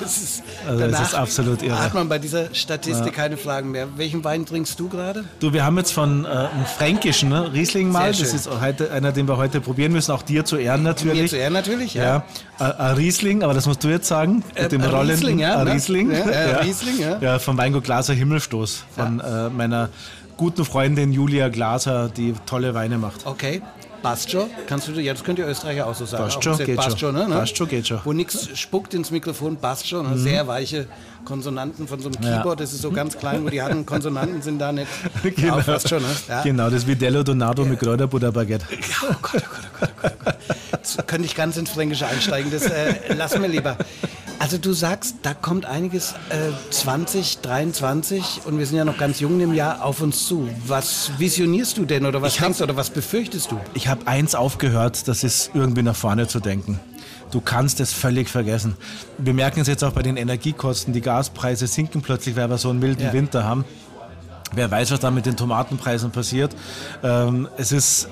Das 0.00 0.16
ist, 0.18 0.42
also 0.66 0.88
das 0.88 1.00
ist 1.00 1.14
absolut 1.14 1.62
irre. 1.62 1.78
Hat 1.78 1.94
man 1.94 2.08
bei 2.08 2.18
dieser 2.18 2.54
Statistik 2.54 3.06
ja. 3.06 3.12
keine 3.12 3.36
Fragen 3.36 3.70
mehr. 3.70 3.88
Welchen 3.96 4.24
Wein 4.24 4.46
trinkst 4.46 4.78
du 4.78 4.88
gerade? 4.88 5.24
Du, 5.40 5.52
wir 5.52 5.64
haben 5.64 5.76
jetzt 5.78 5.92
von 5.92 6.24
äh, 6.24 6.28
einem 6.28 6.66
fränkischen 6.76 7.28
ne? 7.28 7.52
Riesling 7.52 7.90
mal. 7.90 8.10
Das 8.10 8.32
ist 8.32 8.48
heute 8.60 8.90
einer, 8.92 9.12
den 9.12 9.28
wir 9.28 9.36
heute 9.36 9.60
probieren 9.60 9.92
müssen. 9.92 10.12
Auch 10.12 10.22
dir 10.22 10.44
zu 10.44 10.56
Ehren 10.56 10.82
natürlich. 10.82 11.22
Mir 11.22 11.28
zu 11.28 11.36
Ehren 11.36 11.52
natürlich, 11.52 11.94
ja. 11.94 12.02
ja. 12.02 12.24
Ein 12.58 12.94
Riesling, 12.94 13.42
aber 13.42 13.54
das 13.54 13.66
musst 13.66 13.84
du 13.84 13.88
jetzt 13.88 14.08
sagen. 14.08 14.42
Mit 14.58 14.72
dem 14.72 14.82
Rollen. 14.82 15.10
Riesling, 15.10 15.38
ja. 15.38 15.62
Ne? 15.62 15.74
Riesling. 15.74 16.10
Ja. 16.10 16.58
Riesling. 16.62 16.95
Ja? 16.98 17.18
Ja, 17.20 17.38
vom 17.38 17.56
Weingut 17.58 17.84
Glaser 17.84 18.14
Himmelstoß. 18.14 18.84
Von 18.94 19.20
äh, 19.20 19.48
meiner 19.50 19.88
guten 20.36 20.64
Freundin 20.64 21.12
Julia 21.12 21.48
Glaser, 21.48 22.08
die 22.08 22.34
tolle 22.46 22.74
Weine 22.74 22.98
macht. 22.98 23.26
Okay. 23.26 23.62
Bastjo, 24.02 24.48
kannst 24.68 24.86
du, 24.86 24.92
ja, 25.00 25.14
das 25.14 25.24
könnt 25.24 25.38
ihr 25.40 25.48
Österreicher 25.48 25.86
auch 25.86 25.94
so 25.94 26.04
sagen. 26.04 26.24
Bastjo, 26.24 26.52
Auch 26.52 26.58
geht 26.58 26.76
Bastjo, 26.76 26.96
schon. 27.08 27.14
ne? 27.16 27.26
ne? 27.28 27.34
Bastjo 27.34 27.66
geht 27.66 27.88
schon. 27.88 27.98
Wo 28.04 28.12
nichts 28.12 28.56
spuckt 28.56 28.94
ins 28.94 29.10
Mikrofon, 29.10 29.56
Bastjo, 29.56 30.02
ne? 30.02 30.16
sehr 30.16 30.46
weiche 30.46 30.86
Konsonanten 31.24 31.88
von 31.88 31.98
so 31.98 32.10
einem 32.10 32.22
Ja. 32.22 32.36
Keyboard, 32.36 32.60
das 32.60 32.72
ist 32.72 32.82
so 32.82 32.92
ganz 32.92 33.16
klein, 33.18 33.42
wo 33.44 33.48
die 33.48 33.60
harten 33.60 33.84
Konsonanten 33.84 34.42
sind 34.42 34.60
da 34.60 34.70
nicht 34.70 34.86
Genau. 35.36 35.60
fast 35.60 35.88
schon, 35.88 36.02
ne? 36.02 36.08
Ja. 36.28 36.42
Genau, 36.42 36.64
das 36.66 36.82
ist 36.82 36.86
wie 36.86 36.94
Dello 36.94 37.24
Donato 37.24 37.64
mit 37.64 37.80
Kräuterbutter 37.80 38.30
Baguette. 38.30 38.66
Oh 39.02 39.14
Gott, 39.22 39.42
oh 39.42 39.54
Gott, 39.54 39.64
oh 39.72 39.78
Gott, 39.80 39.90
oh 39.90 40.02
Gott, 40.02 40.12
oh 40.20 40.24
Gott. 40.26 40.36
Jetzt 40.72 41.08
könnte 41.08 41.24
ich 41.26 41.34
ganz 41.34 41.56
ins 41.56 41.70
Fränkische 41.70 42.06
einsteigen, 42.06 42.52
das 42.52 42.62
äh, 42.66 43.12
lassen 43.14 43.42
wir 43.42 43.48
lieber. 43.48 43.76
Also 44.46 44.58
du 44.58 44.72
sagst, 44.74 45.16
da 45.22 45.34
kommt 45.34 45.66
einiges 45.66 46.12
äh, 46.30 46.52
2023 46.70 48.42
und 48.44 48.60
wir 48.60 48.66
sind 48.66 48.76
ja 48.76 48.84
noch 48.84 48.96
ganz 48.96 49.18
jung 49.18 49.40
im 49.40 49.52
Jahr 49.52 49.84
auf 49.84 50.00
uns 50.00 50.28
zu. 50.28 50.48
Was 50.68 51.10
visionierst 51.18 51.76
du 51.78 51.84
denn 51.84 52.06
oder 52.06 52.22
was 52.22 52.36
denkst 52.36 52.58
du 52.58 52.62
oder 52.62 52.76
was 52.76 52.90
befürchtest 52.90 53.50
du? 53.50 53.58
Ich 53.74 53.88
habe 53.88 54.06
eins 54.06 54.36
aufgehört, 54.36 55.08
das 55.08 55.24
ist 55.24 55.50
irgendwie 55.54 55.82
nach 55.82 55.96
vorne 55.96 56.28
zu 56.28 56.38
denken. 56.38 56.78
Du 57.32 57.40
kannst 57.40 57.80
es 57.80 57.92
völlig 57.92 58.28
vergessen. 58.28 58.76
Wir 59.18 59.34
merken 59.34 59.62
es 59.62 59.66
jetzt 59.66 59.82
auch 59.82 59.90
bei 59.90 60.02
den 60.02 60.16
Energiekosten. 60.16 60.94
Die 60.94 61.00
Gaspreise 61.00 61.66
sinken 61.66 62.00
plötzlich, 62.00 62.36
weil 62.36 62.48
wir 62.48 62.58
so 62.58 62.70
einen 62.70 62.78
milden 62.78 63.04
Ja. 63.04 63.12
Winter 63.12 63.42
haben. 63.42 63.64
Wer 64.54 64.70
weiß, 64.70 64.92
was 64.92 65.00
da 65.00 65.10
mit 65.10 65.26
den 65.26 65.36
Tomatenpreisen 65.36 66.12
passiert. 66.12 66.54
Ähm, 67.02 67.48
es 67.56 67.72
ist, 67.72 68.08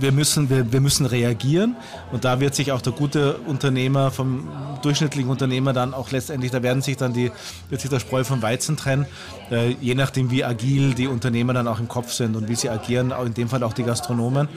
wir 0.00 0.12
müssen, 0.12 0.50
wir, 0.50 0.72
wir 0.72 0.80
müssen 0.80 1.06
reagieren 1.06 1.76
und 2.12 2.24
da 2.24 2.40
wird 2.40 2.54
sich 2.54 2.72
auch 2.72 2.80
der 2.80 2.92
gute 2.92 3.36
Unternehmer 3.46 4.10
vom 4.10 4.48
durchschnittlichen 4.82 5.30
Unternehmer 5.30 5.72
dann 5.72 5.94
auch 5.94 6.10
letztendlich, 6.10 6.50
da 6.50 6.62
werden 6.62 6.82
sich 6.82 6.96
dann 6.96 7.12
die, 7.12 7.32
wird 7.68 7.80
sich 7.80 7.90
der 7.90 8.00
Spreu 8.00 8.24
vom 8.24 8.42
Weizen 8.42 8.76
trennen, 8.76 9.06
äh, 9.50 9.70
je 9.80 9.94
nachdem 9.94 10.30
wie 10.30 10.44
agil 10.44 10.94
die 10.94 11.06
Unternehmer 11.06 11.52
dann 11.52 11.68
auch 11.68 11.80
im 11.80 11.88
Kopf 11.88 12.12
sind 12.12 12.36
und 12.36 12.48
wie 12.48 12.54
sie 12.54 12.70
agieren, 12.70 13.12
auch 13.12 13.24
in 13.24 13.34
dem 13.34 13.48
Fall 13.48 13.62
auch 13.62 13.72
die 13.72 13.84
Gastronomen. 13.84 14.48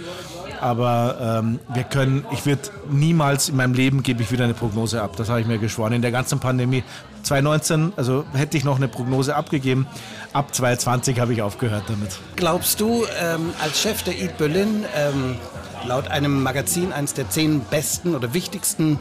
Aber 0.61 1.39
ähm, 1.39 1.59
wir 1.73 1.83
können, 1.83 2.25
ich 2.31 2.45
würde 2.45 2.63
niemals 2.89 3.49
in 3.49 3.55
meinem 3.55 3.73
Leben 3.73 4.03
gebe 4.03 4.21
ich 4.21 4.31
wieder 4.31 4.43
eine 4.43 4.53
Prognose 4.53 5.01
ab. 5.01 5.15
Das 5.15 5.29
habe 5.29 5.39
ich 5.39 5.47
mir 5.47 5.57
geschworen. 5.57 5.93
In 5.93 6.01
der 6.01 6.11
ganzen 6.11 6.39
Pandemie 6.39 6.83
2019, 7.29 7.93
also 7.95 8.25
hätte 8.33 8.57
ich 8.57 8.63
noch 8.63 8.77
eine 8.77 8.87
Prognose 8.87 9.35
abgegeben. 9.35 9.85
Ab 10.33 10.53
2020 10.53 11.19
habe 11.19 11.33
ich 11.33 11.43
aufgehört 11.43 11.83
damit. 11.87 12.17
Glaubst 12.35 12.81
du, 12.81 13.05
ähm, 13.21 13.51
als 13.61 13.79
Chef 13.81 14.01
der 14.01 14.17
Eat 14.19 14.37
Berlin, 14.39 14.83
ähm, 14.95 15.35
laut 15.87 16.07
einem 16.07 16.41
Magazin 16.41 16.91
eines 16.91 17.13
der 17.13 17.29
zehn 17.29 17.61
besten 17.61 18.15
oder 18.15 18.33
wichtigsten 18.33 18.99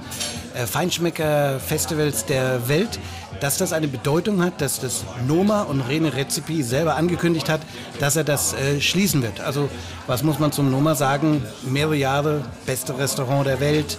äh, 0.54 0.66
Feinschmecker-Festivals 0.66 2.26
der 2.26 2.68
Welt, 2.68 3.00
dass 3.40 3.56
das 3.56 3.72
eine 3.72 3.88
Bedeutung 3.88 4.42
hat, 4.42 4.60
dass 4.60 4.78
das 4.78 5.04
Noma 5.26 5.62
und 5.62 5.80
Rene 5.80 6.14
Rezipi 6.14 6.62
selber 6.62 6.96
angekündigt 6.96 7.48
hat, 7.48 7.62
dass 7.98 8.16
er 8.16 8.24
das 8.24 8.52
äh, 8.52 8.80
schließen 8.80 9.22
wird? 9.22 9.40
Also, 9.40 9.70
was 10.06 10.22
muss 10.22 10.38
man 10.38 10.52
zum 10.52 10.70
Noma 10.70 10.94
sagen? 10.94 11.42
Mehrere 11.62 11.96
Jahre, 11.96 12.42
beste 12.66 12.98
Restaurant 12.98 13.46
der 13.46 13.60
Welt, 13.60 13.96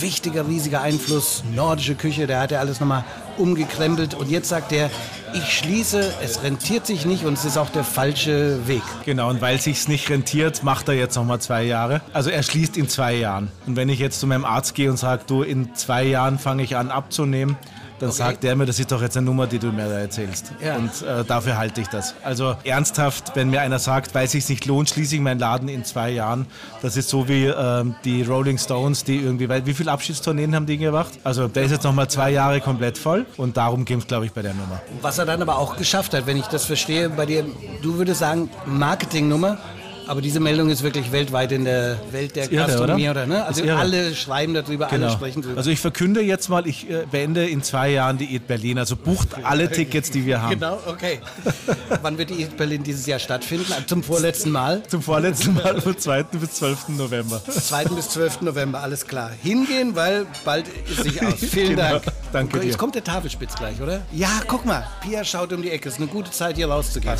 wichtiger, 0.00 0.46
riesiger 0.46 0.82
Einfluss, 0.82 1.42
nordische 1.54 1.94
Küche, 1.94 2.26
der 2.26 2.40
hat 2.40 2.50
ja 2.50 2.60
alles 2.60 2.80
nochmal 2.80 3.04
umgekrempelt 3.38 4.14
und 4.14 4.30
jetzt 4.30 4.48
sagt 4.48 4.72
er, 4.72 4.90
ich 5.34 5.52
schließe, 5.52 6.14
es 6.22 6.42
rentiert 6.42 6.86
sich 6.86 7.04
nicht 7.04 7.24
und 7.24 7.34
es 7.34 7.44
ist 7.44 7.58
auch 7.58 7.68
der 7.68 7.84
falsche 7.84 8.66
Weg. 8.66 8.82
Genau, 9.04 9.28
und 9.28 9.40
weil 9.40 9.60
sich's 9.60 9.88
nicht 9.88 10.08
rentiert, 10.08 10.62
macht 10.62 10.88
er 10.88 10.94
jetzt 10.94 11.16
nochmal 11.16 11.40
zwei 11.40 11.64
Jahre. 11.64 12.00
Also 12.12 12.30
er 12.30 12.42
schließt 12.42 12.76
in 12.76 12.88
zwei 12.88 13.14
Jahren. 13.14 13.50
Und 13.66 13.76
wenn 13.76 13.88
ich 13.88 13.98
jetzt 13.98 14.20
zu 14.20 14.26
meinem 14.26 14.44
Arzt 14.44 14.74
gehe 14.74 14.90
und 14.90 14.96
sage, 14.96 15.24
du, 15.26 15.42
in 15.42 15.74
zwei 15.74 16.04
Jahren 16.04 16.38
fange 16.38 16.62
ich 16.62 16.76
an 16.76 16.90
abzunehmen, 16.90 17.56
dann 17.98 18.10
Okay. 18.10 18.18
sagt 18.18 18.42
der 18.44 18.56
mir, 18.56 18.66
das 18.66 18.78
ist 18.78 18.92
doch 18.92 19.00
jetzt 19.02 19.16
eine 19.16 19.26
Nummer, 19.26 19.46
die 19.46 19.58
du 19.58 19.68
mir 19.72 19.88
da 19.88 19.98
erzählst. 19.98 20.52
Ja. 20.64 20.76
Und 20.76 20.90
äh, 21.02 21.24
dafür 21.24 21.56
halte 21.56 21.80
ich 21.80 21.88
das. 21.88 22.14
Also 22.22 22.56
ernsthaft, 22.64 23.32
wenn 23.34 23.50
mir 23.50 23.60
einer 23.62 23.78
sagt, 23.78 24.14
weil 24.14 24.26
es 24.26 24.32
sich 24.32 24.48
nicht 24.48 24.66
lohnt, 24.66 24.90
schließe 24.90 25.14
ich 25.16 25.20
meinen 25.20 25.38
Laden 25.40 25.68
in 25.68 25.84
zwei 25.84 26.10
Jahren. 26.10 26.46
Das 26.82 26.96
ist 26.96 27.08
so 27.08 27.28
wie 27.28 27.46
ähm, 27.46 27.94
die 28.04 28.22
Rolling 28.22 28.58
Stones, 28.58 29.04
die 29.04 29.16
irgendwie, 29.16 29.48
wie 29.66 29.74
viele 29.74 29.90
Abschiedstourneen 29.92 30.54
haben 30.54 30.66
die 30.66 30.78
gemacht? 30.78 31.12
Also 31.24 31.48
der 31.48 31.64
ist 31.64 31.70
jetzt 31.72 31.84
nochmal 31.84 32.08
zwei 32.08 32.30
Jahre 32.30 32.60
komplett 32.60 32.98
voll 32.98 33.26
und 33.36 33.56
darum 33.56 33.84
ging 33.84 33.98
es, 33.98 34.06
glaube 34.06 34.26
ich, 34.26 34.32
bei 34.32 34.42
der 34.42 34.54
Nummer. 34.54 34.80
Was 35.00 35.18
er 35.18 35.26
dann 35.26 35.40
aber 35.42 35.58
auch 35.58 35.76
geschafft 35.76 36.14
hat, 36.14 36.26
wenn 36.26 36.36
ich 36.36 36.46
das 36.46 36.64
verstehe, 36.66 37.08
bei 37.10 37.26
dir, 37.26 37.44
du 37.82 37.96
würdest 37.98 38.20
sagen, 38.20 38.50
Marketingnummer, 38.66 39.58
aber 40.06 40.20
diese 40.20 40.40
Meldung 40.40 40.70
ist 40.70 40.82
wirklich 40.82 41.12
weltweit 41.12 41.52
in 41.52 41.64
der 41.64 41.98
Welt 42.12 42.36
der 42.36 42.50
irre, 42.50 42.66
Gastronomie, 42.66 43.08
oder? 43.08 43.24
oder? 43.24 43.26
ne? 43.26 43.44
Also 43.44 43.64
irre. 43.64 43.78
alle 43.78 44.14
schreiben 44.14 44.54
darüber, 44.54 44.90
alle 44.90 45.10
sprechen 45.10 45.42
darüber. 45.42 45.58
Also 45.58 45.70
ich 45.70 45.80
verkünde 45.80 46.20
jetzt 46.22 46.48
mal, 46.48 46.66
ich 46.66 46.88
äh, 46.90 47.04
beende 47.10 47.46
in 47.46 47.62
zwei 47.62 47.90
Jahren 47.90 48.18
die 48.18 48.32
Eat 48.34 48.46
Berlin. 48.46 48.78
Also 48.78 48.96
bucht 48.96 49.28
alle 49.42 49.70
Tickets, 49.70 50.10
die 50.10 50.26
wir 50.26 50.42
haben. 50.42 50.50
Genau, 50.50 50.78
okay. 50.86 51.20
Wann 52.02 52.18
wird 52.18 52.30
die 52.30 52.42
Eat 52.42 52.56
Berlin 52.56 52.82
dieses 52.82 53.06
Jahr 53.06 53.18
stattfinden? 53.18 53.72
Zum 53.86 54.02
vorletzten 54.02 54.50
Mal? 54.50 54.82
Zum 54.88 55.02
vorletzten 55.02 55.54
Mal 55.54 55.80
vom 55.80 55.96
2. 55.96 56.22
bis 56.24 56.52
12. 56.52 56.88
November. 56.90 57.42
2. 57.44 57.84
bis 57.86 58.10
12. 58.10 58.42
November, 58.42 58.80
alles 58.82 59.06
klar. 59.06 59.30
Hingehen, 59.42 59.94
weil 59.96 60.26
bald 60.44 60.66
ist 60.90 61.02
sich 61.02 61.24
aus. 61.24 61.34
Vielen 61.50 61.76
Genau, 61.76 61.90
Dank. 61.90 62.02
danke 62.32 62.60
dir. 62.60 62.66
Jetzt 62.66 62.78
kommt 62.78 62.94
der 62.94 63.04
Tafelspitz 63.04 63.54
gleich, 63.56 63.80
oder? 63.80 64.02
Ja, 64.12 64.40
guck 64.46 64.64
mal. 64.64 64.86
Pia 65.02 65.24
schaut 65.24 65.52
um 65.52 65.62
die 65.62 65.70
Ecke. 65.70 65.88
Ist 65.88 65.98
eine 65.98 66.06
gute 66.06 66.30
Zeit, 66.30 66.56
hier 66.56 66.68
rauszugehen. 66.68 67.14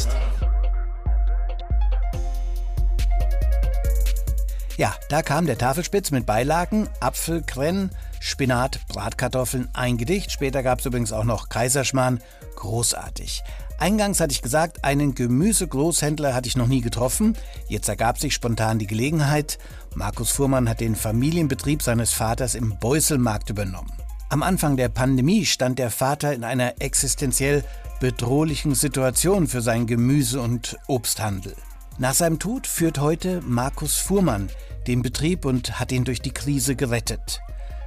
Ja, 4.77 4.95
da 5.09 5.23
kam 5.23 5.47
der 5.47 5.57
Tafelspitz 5.57 6.11
mit 6.11 6.27
Beilagen, 6.27 6.89
Apfel, 7.01 7.43
Krenn, 7.43 7.91
Spinat, 8.21 8.81
Bratkartoffeln, 8.89 9.69
ein 9.73 9.97
Gedicht. 9.97 10.31
Später 10.31 10.63
gab 10.63 10.81
es 10.81 10.87
übrigens 10.87 11.13
auch 11.13 11.25
noch 11.25 11.49
Kaiserschmarrn. 11.49 12.21
Großartig. 12.57 13.43
Eingangs 13.79 14.21
hatte 14.21 14.33
ich 14.33 14.43
gesagt, 14.43 14.85
einen 14.85 15.15
Gemüsegroßhändler 15.15 16.35
hatte 16.35 16.49
ich 16.49 16.57
noch 16.57 16.67
nie 16.67 16.83
getroffen. 16.83 17.37
Jetzt 17.69 17.89
ergab 17.89 18.19
sich 18.19 18.35
spontan 18.35 18.79
die 18.79 18.87
Gelegenheit. 18.87 19.59
Markus 19.95 20.31
Fuhrmann 20.31 20.69
hat 20.69 20.81
den 20.81 20.95
Familienbetrieb 20.95 21.83
seines 21.83 22.13
Vaters 22.13 22.55
im 22.55 22.79
Beuselmarkt 22.79 23.49
übernommen. 23.49 23.93
Am 24.29 24.43
Anfang 24.43 24.77
der 24.77 24.89
Pandemie 24.89 25.47
stand 25.47 25.79
der 25.79 25.91
Vater 25.91 26.35
in 26.35 26.45
einer 26.45 26.75
existenziell 26.81 27.65
bedrohlichen 28.01 28.75
Situation 28.75 29.47
für 29.47 29.63
seinen 29.63 29.87
Gemüse- 29.87 30.41
und 30.41 30.77
Obsthandel. 30.87 31.55
Nach 31.99 32.13
seinem 32.13 32.39
Tod 32.39 32.67
führt 32.67 32.99
heute 32.99 33.41
Markus 33.41 33.97
Fuhrmann 33.97 34.51
den 34.87 35.01
Betrieb 35.01 35.47
und 35.47 35.81
hat 35.81 35.93
ihn 35.93 36.05
durch 36.05 36.21
die 36.21 36.31
Krise 36.31 36.77
gerettet. 36.77 37.41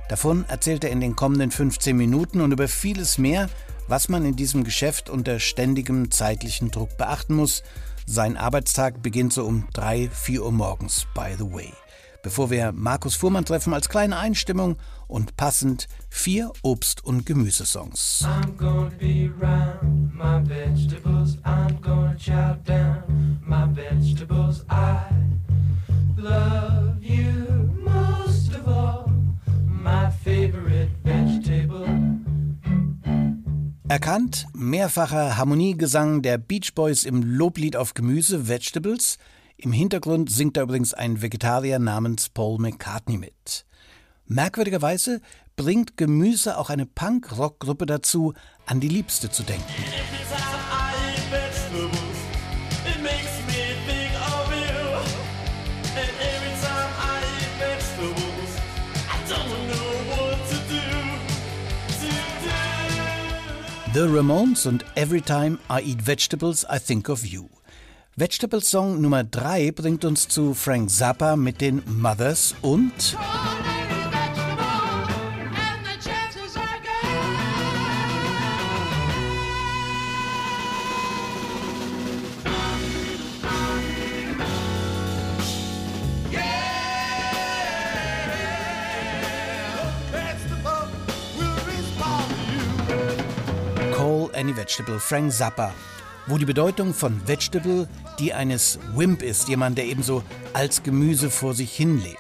Davon 0.09 0.45
erzählt 0.47 0.83
er 0.83 0.89
in 0.89 0.99
den 0.99 1.15
kommenden 1.15 1.51
15 1.51 1.95
Minuten 1.95 2.41
und 2.41 2.51
über 2.51 2.67
vieles 2.67 3.19
mehr, 3.19 3.49
was 3.87 4.09
man 4.09 4.25
in 4.25 4.35
diesem 4.35 4.63
Geschäft 4.63 5.11
unter 5.11 5.39
ständigem 5.39 6.09
zeitlichen 6.09 6.71
Druck 6.71 6.97
beachten 6.97 7.35
muss. 7.35 7.61
Sein 8.07 8.35
Arbeitstag 8.35 9.03
beginnt 9.03 9.31
so 9.31 9.45
um 9.45 9.67
3, 9.73 10.09
4 10.09 10.43
Uhr 10.43 10.51
morgens, 10.51 11.05
by 11.13 11.35
the 11.37 11.45
way. 11.45 11.71
Bevor 12.21 12.49
wir 12.49 12.73
Markus 12.73 13.15
Fuhrmann 13.15 13.45
treffen, 13.45 13.73
als 13.73 13.88
kleine 13.88 14.17
Einstimmung 14.17 14.75
und 15.07 15.38
passend 15.38 15.88
vier 16.09 16.51
Obst- 16.63 17.03
und 17.03 17.25
Gemüsesongs. 17.25 18.25
I'm 18.25 18.57
gonna 18.57 18.91
be 18.99 19.31
round 19.39 20.13
my 20.13 20.41
vegetables. 20.43 21.38
I'm 21.45 21.79
gonna 21.81 22.15
chow 22.17 22.55
down 22.65 23.39
my 23.45 23.65
vegetables. 23.73 24.65
I 24.69 24.97
love 26.17 26.97
you 27.01 27.69
most 27.81 28.53
of 28.53 28.67
all. 28.67 29.09
My 29.65 30.11
favorite 30.23 30.91
vegetable. 31.03 31.88
Erkannt 33.88 34.45
mehrfacher 34.53 35.38
Harmoniegesang 35.38 36.21
der 36.21 36.38
Beach 36.38 36.75
Boys 36.75 37.05
im 37.05 37.23
Loblied 37.23 37.75
auf 37.77 37.93
Gemüse, 37.93 38.47
Vegetables. 38.47 39.17
Im 39.61 39.73
Hintergrund 39.73 40.31
singt 40.31 40.55
da 40.55 40.61
übrigens 40.61 40.93
ein 40.93 41.21
Vegetarier 41.21 41.79
namens 41.79 42.29
Paul 42.29 42.59
McCartney 42.59 43.17
mit. 43.17 43.65
Merkwürdigerweise 44.25 45.19
bringt 45.57 45.97
Gemüse 45.97 46.57
auch 46.57 46.69
eine 46.69 46.85
Punk-Rock-Gruppe 46.85 47.85
dazu, 47.85 48.33
an 48.65 48.79
die 48.79 48.87
Liebste 48.87 49.29
zu 49.29 49.43
denken. 49.43 49.65
The 63.93 64.01
Ramones 64.01 64.65
und 64.65 64.85
Every 64.95 65.21
Time 65.21 65.57
I 65.69 65.81
Eat 65.81 66.07
Vegetables, 66.07 66.65
I 66.71 66.79
Think 66.79 67.09
of 67.09 67.25
You. 67.25 67.58
Vegetables 68.19 68.69
Song 68.69 68.99
Nummer 68.99 69.23
3 69.23 69.71
bringt 69.71 70.03
uns 70.03 70.27
zu 70.27 70.53
Frank 70.53 70.89
Zappa 70.89 71.38
mit 71.38 71.61
den 71.61 71.81
Mothers 71.88 72.53
und 72.61 73.15
Any 94.35 94.55
Vegetable, 94.55 94.99
Frank 94.99 95.33
Zappa, 95.33 95.73
wo 96.27 96.38
die 96.38 96.45
Bedeutung 96.45 96.93
von 96.93 97.27
Vegetable 97.27 97.88
die 98.19 98.33
eines 98.33 98.79
Wimp 98.95 99.21
ist, 99.21 99.47
jemand, 99.49 99.77
der 99.77 99.85
ebenso 99.85 100.23
als 100.53 100.83
Gemüse 100.83 101.29
vor 101.29 101.53
sich 101.53 101.71
hin 101.73 102.01
lebt. 102.01 102.17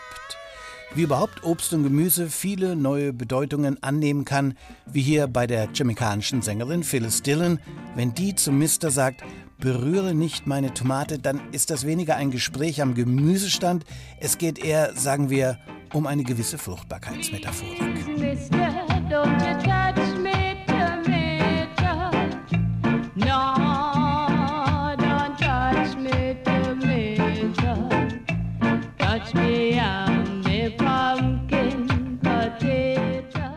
Wie 0.95 1.03
überhaupt 1.03 1.43
Obst 1.43 1.71
und 1.73 1.83
Gemüse 1.83 2.29
viele 2.29 2.75
neue 2.75 3.13
Bedeutungen 3.13 3.83
annehmen 3.83 4.25
kann, 4.25 4.55
wie 4.87 5.01
hier 5.01 5.27
bei 5.27 5.45
der 5.45 5.69
jamaikanischen 5.71 6.41
Sängerin 6.41 6.83
Phyllis 6.83 7.21
Dillon, 7.21 7.59
wenn 7.95 8.15
die 8.15 8.33
zum 8.33 8.57
Mister 8.57 8.89
sagt, 8.89 9.21
berühre 9.59 10.15
nicht 10.15 10.47
meine 10.47 10.73
Tomate, 10.73 11.19
dann 11.19 11.41
ist 11.51 11.69
das 11.69 11.85
weniger 11.85 12.15
ein 12.15 12.31
Gespräch 12.31 12.81
am 12.81 12.95
Gemüsestand, 12.95 13.85
es 14.19 14.39
geht 14.39 14.57
eher, 14.57 14.95
sagen 14.95 15.29
wir, 15.29 15.59
um 15.93 16.07
eine 16.07 16.23
gewisse 16.23 16.57
Fruchtbarkeitsmetaphorik. 16.57 18.07
Mister, 18.17 18.85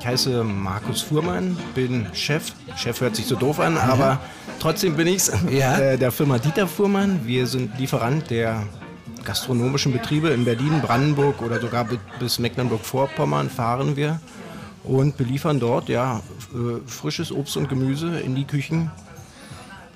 Ich 0.00 0.06
heiße 0.06 0.44
Markus 0.44 1.00
Fuhrmann, 1.02 1.56
bin 1.74 2.06
Chef. 2.12 2.52
Chef 2.76 3.00
hört 3.00 3.16
sich 3.16 3.26
so 3.26 3.36
doof 3.36 3.60
an, 3.60 3.76
aber 3.78 4.18
trotzdem 4.60 4.96
bin 4.96 5.06
ich's. 5.06 5.32
Ja. 5.50 5.78
Äh, 5.78 5.98
der 5.98 6.12
Firma 6.12 6.38
Dieter 6.38 6.66
Fuhrmann. 6.66 7.20
Wir 7.24 7.46
sind 7.46 7.78
Lieferant 7.78 8.28
der 8.30 8.64
gastronomischen 9.24 9.92
Betriebe 9.92 10.30
in 10.30 10.44
Berlin, 10.44 10.80
Brandenburg 10.82 11.40
oder 11.42 11.60
sogar 11.60 11.84
bi- 11.84 11.98
bis 12.18 12.38
Mecklenburg-Vorpommern 12.40 13.48
fahren 13.48 13.96
wir 13.96 14.20
und 14.84 15.16
beliefern 15.16 15.60
dort 15.60 15.88
ja 15.88 16.20
äh, 16.52 16.80
frisches 16.88 17.30
Obst 17.30 17.56
und 17.56 17.68
Gemüse 17.68 18.18
in 18.18 18.34
die 18.34 18.44
Küchen 18.44 18.90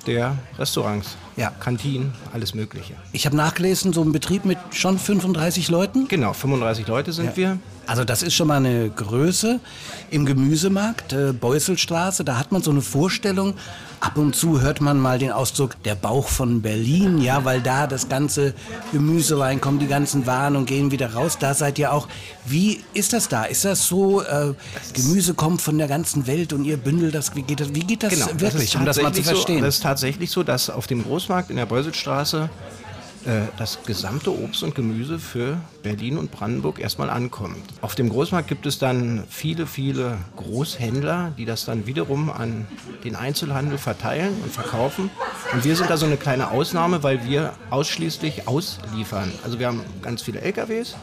der 0.06 0.36
Restaurants, 0.58 1.16
Ja. 1.36 1.50
Kantinen, 1.50 2.12
alles 2.32 2.54
Mögliche. 2.54 2.94
Ich 3.12 3.26
habe 3.26 3.36
nachgelesen, 3.36 3.92
so 3.92 4.02
ein 4.02 4.12
Betrieb 4.12 4.44
mit 4.44 4.58
schon 4.72 4.98
35 4.98 5.68
Leuten. 5.68 6.08
Genau, 6.08 6.32
35 6.32 6.86
Leute 6.86 7.12
sind 7.12 7.36
wir. 7.36 7.58
Also 7.86 8.04
das 8.04 8.22
ist 8.22 8.34
schon 8.34 8.48
mal 8.48 8.56
eine 8.56 8.90
Größe. 8.90 9.60
Im 10.10 10.26
Gemüsemarkt, 10.26 11.12
äh, 11.12 11.32
Beusselstraße, 11.32 12.24
da 12.24 12.38
hat 12.38 12.52
man 12.52 12.62
so 12.62 12.70
eine 12.70 12.80
Vorstellung. 12.82 13.54
Ab 14.00 14.18
und 14.18 14.36
zu 14.36 14.60
hört 14.60 14.80
man 14.80 14.98
mal 14.98 15.18
den 15.18 15.32
Ausdruck 15.32 15.82
der 15.84 15.94
Bauch 15.94 16.28
von 16.28 16.60
Berlin, 16.60 17.20
ja, 17.20 17.44
weil 17.44 17.60
da 17.60 17.86
das 17.86 18.08
ganze 18.08 18.54
Gemüse 18.92 19.38
reinkommt, 19.38 19.80
die 19.80 19.86
ganzen 19.86 20.26
Waren 20.26 20.54
und 20.54 20.66
gehen 20.66 20.90
wieder 20.90 21.14
raus. 21.14 21.38
Da 21.38 21.54
seid 21.54 21.78
ihr 21.78 21.92
auch. 21.92 22.06
Wie 22.44 22.80
ist 22.92 23.12
das 23.12 23.28
da? 23.28 23.44
Ist 23.44 23.64
das 23.64 23.86
so, 23.86 24.22
äh, 24.22 24.52
Gemüse 24.92 25.34
kommt 25.34 25.62
von 25.62 25.78
der 25.78 25.88
ganzen 25.88 26.26
Welt 26.26 26.52
und 26.52 26.64
ihr 26.64 26.76
bündelt 26.76 27.14
das? 27.14 27.34
Wie 27.34 27.42
geht 27.42 27.60
das, 27.60 27.74
wie 27.74 27.80
geht 27.80 28.02
das 28.02 28.12
Genau, 28.12 28.26
wirklich, 28.38 28.64
ist 28.64 28.76
um 28.76 28.84
das 28.84 29.00
mal 29.00 29.12
zu 29.12 29.22
verstehen? 29.22 29.58
So, 29.58 29.64
das 29.64 29.76
ist 29.76 29.82
tatsächlich 29.82 30.30
so, 30.30 30.42
dass 30.42 30.70
auf 30.70 30.86
dem 30.86 31.02
Großmarkt 31.02 31.50
in 31.50 31.56
der 31.56 31.66
Beuselstraße 31.66 32.50
das 33.56 33.82
gesamte 33.84 34.30
Obst 34.30 34.62
und 34.62 34.74
Gemüse 34.74 35.18
für 35.18 35.58
Berlin 35.82 36.16
und 36.16 36.30
Brandenburg 36.30 36.78
erstmal 36.78 37.10
ankommt. 37.10 37.58
Auf 37.80 37.94
dem 37.94 38.08
Großmarkt 38.08 38.48
gibt 38.48 38.66
es 38.66 38.78
dann 38.78 39.24
viele, 39.28 39.66
viele 39.66 40.18
Großhändler, 40.36 41.32
die 41.36 41.44
das 41.44 41.64
dann 41.64 41.86
wiederum 41.86 42.30
an 42.30 42.66
den 43.04 43.16
Einzelhandel 43.16 43.78
verteilen 43.78 44.34
und 44.42 44.52
verkaufen. 44.52 45.10
Und 45.52 45.64
wir 45.64 45.74
sind 45.76 45.90
da 45.90 45.96
so 45.96 46.06
eine 46.06 46.16
kleine 46.16 46.50
Ausnahme, 46.50 47.02
weil 47.02 47.24
wir 47.26 47.54
ausschließlich 47.70 48.46
ausliefern. 48.46 49.32
Also 49.44 49.58
wir 49.58 49.66
haben 49.66 49.82
ganz 50.02 50.22
viele 50.22 50.40
LKWs, 50.40 50.96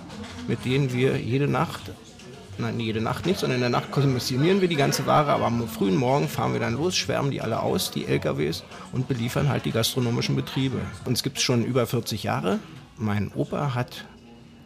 mit 0.47 0.63
denen 0.65 0.93
wir 0.93 1.17
jede 1.17 1.47
Nacht 1.47 1.91
Nein, 2.57 2.79
jede 2.79 3.01
Nacht 3.01 3.25
nicht, 3.25 3.39
sondern 3.39 3.57
in 3.57 3.62
der 3.62 3.69
Nacht 3.69 3.91
kommissionieren 3.91 4.62
wir 4.62 4.67
die 4.67 4.75
ganze 4.75 5.05
Ware, 5.07 5.31
aber 5.31 5.45
am 5.45 5.67
frühen 5.67 5.95
Morgen 5.95 6.27
fahren 6.27 6.53
wir 6.53 6.60
dann 6.60 6.74
los, 6.74 6.95
schwärmen 6.95 7.31
die 7.31 7.41
alle 7.41 7.60
aus, 7.62 7.91
die 7.91 8.05
LKWs, 8.05 8.63
und 8.91 9.07
beliefern 9.07 9.50
halt 9.50 9.65
die 9.65 9.72
gastronomischen 9.72 10.36
Betriebe. 10.36 10.79
Uns 11.06 11.23
gibt 11.23 11.38
es 11.38 11.43
schon 11.43 11.65
über 11.65 11.88
40 11.88 12.23
Jahre. 12.23 12.60
Mein 12.97 13.32
Opa 13.34 13.73
hat 13.73 14.06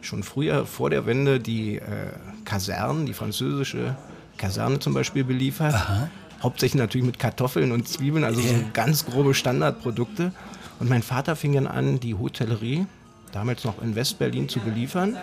schon 0.00 0.22
früher 0.22 0.66
vor 0.66 0.90
der 0.90 1.06
Wende 1.06 1.40
die 1.40 1.76
äh, 1.76 2.12
Kasernen, 2.44 3.06
die 3.06 3.14
französische 3.14 3.96
Kaserne 4.36 4.78
zum 4.78 4.94
Beispiel 4.94 5.24
beliefert. 5.24 5.74
Hauptsächlich 6.42 6.78
natürlich 6.78 7.06
mit 7.06 7.18
Kartoffeln 7.18 7.72
und 7.72 7.88
Zwiebeln, 7.88 8.24
also 8.24 8.40
so 8.40 8.54
ganz 8.72 9.06
grobe 9.06 9.34
Standardprodukte. 9.34 10.32
Und 10.78 10.88
mein 10.88 11.02
Vater 11.02 11.34
fing 11.34 11.54
dann 11.54 11.66
an, 11.66 11.98
die 11.98 12.14
Hotellerie, 12.14 12.86
damals 13.32 13.64
noch 13.64 13.82
in 13.82 13.96
Westberlin, 13.96 14.48
zu 14.48 14.60
beliefern. 14.60 15.16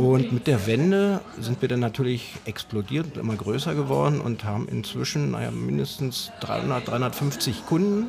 Und 0.00 0.32
mit 0.32 0.46
der 0.46 0.66
Wende 0.66 1.20
sind 1.38 1.60
wir 1.60 1.68
dann 1.68 1.80
natürlich 1.80 2.32
explodiert 2.46 3.04
und 3.04 3.16
immer 3.18 3.36
größer 3.36 3.74
geworden 3.74 4.22
und 4.22 4.44
haben 4.44 4.66
inzwischen 4.66 5.32
naja, 5.32 5.50
mindestens 5.50 6.32
300, 6.40 6.88
350 6.88 7.66
Kunden, 7.66 8.06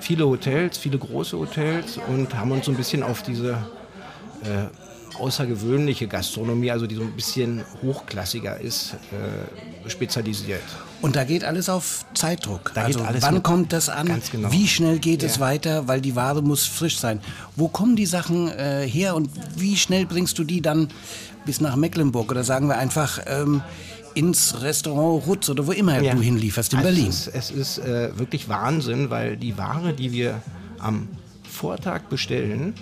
viele 0.00 0.26
Hotels, 0.26 0.76
viele 0.76 0.98
große 0.98 1.38
Hotels 1.38 2.00
und 2.08 2.34
haben 2.34 2.50
uns 2.50 2.66
so 2.66 2.72
ein 2.72 2.76
bisschen 2.76 3.04
auf 3.04 3.22
diese 3.22 3.64
äh, 4.42 4.66
außergewöhnliche 5.18 6.06
Gastronomie, 6.08 6.70
also 6.70 6.86
die 6.86 6.94
so 6.94 7.02
ein 7.02 7.12
bisschen 7.12 7.62
hochklassiger 7.82 8.60
ist, 8.60 8.94
äh, 9.12 9.88
spezialisiert. 9.90 10.62
Und 11.00 11.16
da 11.16 11.24
geht 11.24 11.44
alles 11.44 11.68
auf 11.68 12.04
Zeitdruck. 12.14 12.72
Da 12.74 12.86
geht 12.86 12.96
also 12.96 13.06
alles 13.08 13.22
wann 13.22 13.34
mit- 13.34 13.42
kommt 13.44 13.72
das 13.72 13.88
an? 13.88 14.10
Genau. 14.32 14.50
Wie 14.52 14.66
schnell 14.66 14.98
geht 14.98 15.22
es 15.22 15.36
Ja. 15.36 15.40
weiter? 15.40 15.88
Weil 15.88 16.00
die 16.00 16.16
Ware 16.16 16.42
muss 16.42 16.64
frisch 16.66 16.98
sein. 16.98 17.20
Wo 17.56 17.68
kommen 17.68 17.94
die 17.96 18.06
Sachen 18.06 18.48
äh, 18.48 18.86
her 18.88 19.14
und 19.14 19.30
wie 19.56 19.76
schnell 19.76 20.06
bringst 20.06 20.38
du 20.38 20.44
die 20.44 20.60
dann 20.60 20.88
bis 21.44 21.60
nach 21.60 21.76
Mecklenburg 21.76 22.30
oder 22.30 22.44
sagen 22.44 22.66
wir 22.68 22.76
einfach 22.78 23.20
ähm, 23.26 23.62
ins 24.14 24.60
Restaurant 24.60 25.26
Rutz 25.26 25.48
oder 25.48 25.66
wo 25.66 25.72
immer 25.72 26.00
Ja. 26.02 26.14
du 26.14 26.20
hinlieferst 26.20 26.72
in 26.72 26.78
Also 26.80 26.88
Berlin? 26.90 27.08
Es 27.08 27.26
ist, 27.28 27.34
es 27.34 27.50
ist 27.50 27.78
äh, 27.78 28.18
wirklich 28.18 28.48
Wahnsinn, 28.48 29.10
weil 29.10 29.36
die 29.36 29.56
Ware, 29.56 29.92
die 29.92 30.10
wir 30.12 30.42
am 30.80 31.08
Vortag 31.48 32.02
bestellen, 32.10 32.74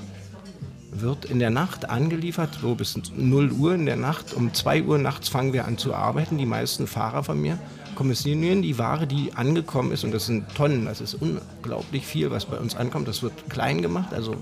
wird 1.01 1.25
in 1.25 1.39
der 1.39 1.51
Nacht 1.51 1.89
angeliefert, 1.89 2.59
so 2.61 2.75
bis 2.75 2.99
0 3.17 3.53
Uhr 3.53 3.75
in 3.75 3.87
der 3.87 3.97
Nacht. 3.97 4.35
Um 4.35 4.53
2 4.53 4.83
Uhr 4.85 4.99
nachts 4.99 5.29
fangen 5.29 5.53
wir 5.53 5.65
an 5.67 5.79
zu 5.79 5.95
arbeiten. 5.95 6.39
Die 6.39 6.47
meisten 6.47 6.87
Fahrer 6.87 7.23
von 7.23 7.41
mir 7.41 7.59
kommissionieren 7.95 8.63
die 8.63 8.79
Ware, 8.79 9.07
die 9.07 9.33
angekommen 9.35 9.91
ist. 9.93 10.05
Und 10.05 10.13
das 10.13 10.27
sind 10.27 10.55
Tonnen, 10.55 10.85
das 10.85 11.01
ist 11.01 11.15
unglaublich 11.15 12.07
viel, 12.07 12.31
was 12.31 12.45
bei 12.45 12.59
uns 12.59 12.77
ankommt. 12.77 13.09
Das 13.09 13.23
wird 13.23 13.49
klein 13.49 13.83
gemacht, 13.83 14.13
also 14.13 14.37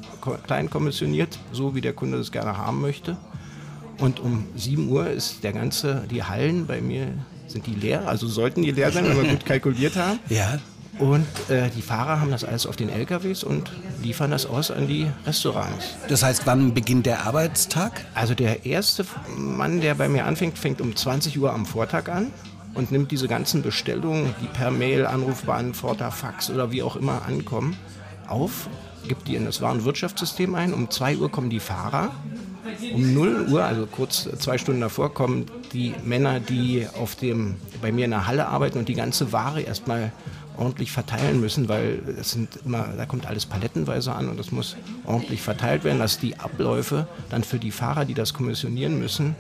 klein 0.47 0.69
kommissioniert, 0.69 1.38
so 1.53 1.75
wie 1.75 1.81
der 1.81 1.95
Kunde 1.95 2.19
das 2.19 2.33
gerne 2.33 2.59
haben 2.59 2.81
möchte. 2.81 3.17
Und 3.99 4.21
um 4.21 4.47
7 4.57 4.88
Uhr 4.88 5.09
ist 5.09 5.45
der 5.45 5.53
ganze, 5.53 6.05
die 6.11 6.23
Hallen 6.23 6.67
bei 6.67 6.81
mir 6.81 7.12
sind 7.47 7.67
die 7.67 7.75
leer, 7.75 8.09
also 8.09 8.27
sollten 8.27 8.62
die 8.62 8.73
leer 8.73 8.90
sein, 8.90 9.07
wenn 9.07 9.17
wir 9.23 9.31
gut 9.31 9.47
kalkuliert 9.47 9.97
haben. 9.97 10.19
Ja. 10.29 10.59
Und 10.99 11.27
äh, 11.49 11.71
die 11.71 11.83
Fahrer 11.83 12.21
haben 12.21 12.31
das 12.31 12.45
alles 12.45 12.67
auf 12.67 12.77
den 12.77 12.89
LKWs 12.89 13.43
und 13.43 13.71
liefern 14.03 14.31
das 14.31 14.47
aus 14.47 14.71
an 14.71 14.87
die 14.87 15.07
Restaurants. 15.27 15.97
Das 16.09 16.23
heißt, 16.23 16.47
wann 16.47 16.73
beginnt 16.73 17.07
der 17.07 17.27
Arbeitstag? 17.27 18.05
Also 18.15 18.35
der 18.35 18.65
erste 18.65 19.05
Mann, 19.37 19.81
der 19.81 19.97
bei 19.97 20.09
mir 20.09 20.25
anfängt, 20.25 20.59
fängt 20.59 20.81
um 20.81 20.95
20 20.95 21.39
Uhr 21.39 21.53
am 21.53 21.67
Vortag 21.67 22.09
an 22.09 22.31
und 22.75 22.93
nimmt 22.93 23.11
diese 23.11 23.27
ganzen 23.27 23.63
Bestellungen, 23.63 24.35
die 24.41 24.47
per 24.47 24.71
Mail, 24.71 25.07
Anrufbeantworter, 25.07 26.11
Fax 26.13 26.51
oder 26.51 26.71
wie 26.71 26.83
auch 26.83 26.97
immer 26.97 27.23
ankommen, 27.27 27.77
auf, 28.29 28.69
gibt 29.09 29.29
die 29.29 29.35
in 29.35 29.45
das 29.45 29.61
Warenwirtschaftssystem 29.61 30.55
ein. 30.55 30.73
Um 30.73 30.91
2 30.91 31.17
Uhr 31.17 31.31
kommen 31.31 31.51
die 31.51 31.61
Fahrer. 31.61 32.13
Um 32.95 33.15
0 33.15 33.49
Uhr, 33.51 33.65
also 33.65 33.87
kurz 33.87 34.29
zwei 34.39 34.59
Stunden 34.59 34.81
davor, 34.81 35.13
kommen 35.13 35.47
die 35.73 35.95
Männer, 36.05 36.41
die 36.41 36.87
auf 36.99 37.15
dem, 37.15 37.57
bei 37.83 37.93
mir 37.93 38.07
in 38.07 38.13
der 38.13 38.27
Halle 38.27 38.49
arbeiten 38.49 38.79
und 38.79 38.89
die 38.89 38.95
ganze 38.95 39.33
Ware 39.33 39.61
erstmal 39.61 40.13
ordentlich 40.57 40.93
verteilen 40.93 41.40
müssen, 41.40 41.69
weil 41.69 42.01
es 42.19 42.31
sind 42.31 42.59
immer, 42.64 42.88
da 42.97 43.07
kommt 43.07 43.27
alles 43.27 43.47
palettenweise 43.47 44.12
an 44.12 44.29
und 44.29 44.38
das 44.38 44.53
muss 44.53 44.77
ordentlich 45.05 45.43
verteilt 45.43 45.85
werden, 45.85 45.99
dass 45.99 46.19
die 46.19 46.38
Abläufe 46.38 47.07
dann 47.31 47.45
für 47.45 47.59
die 47.59 47.71
Fahrer, 47.71 48.05
die 48.05 48.14
das 48.14 48.35
kommissionieren 48.35 48.99
müssen, 48.99 49.35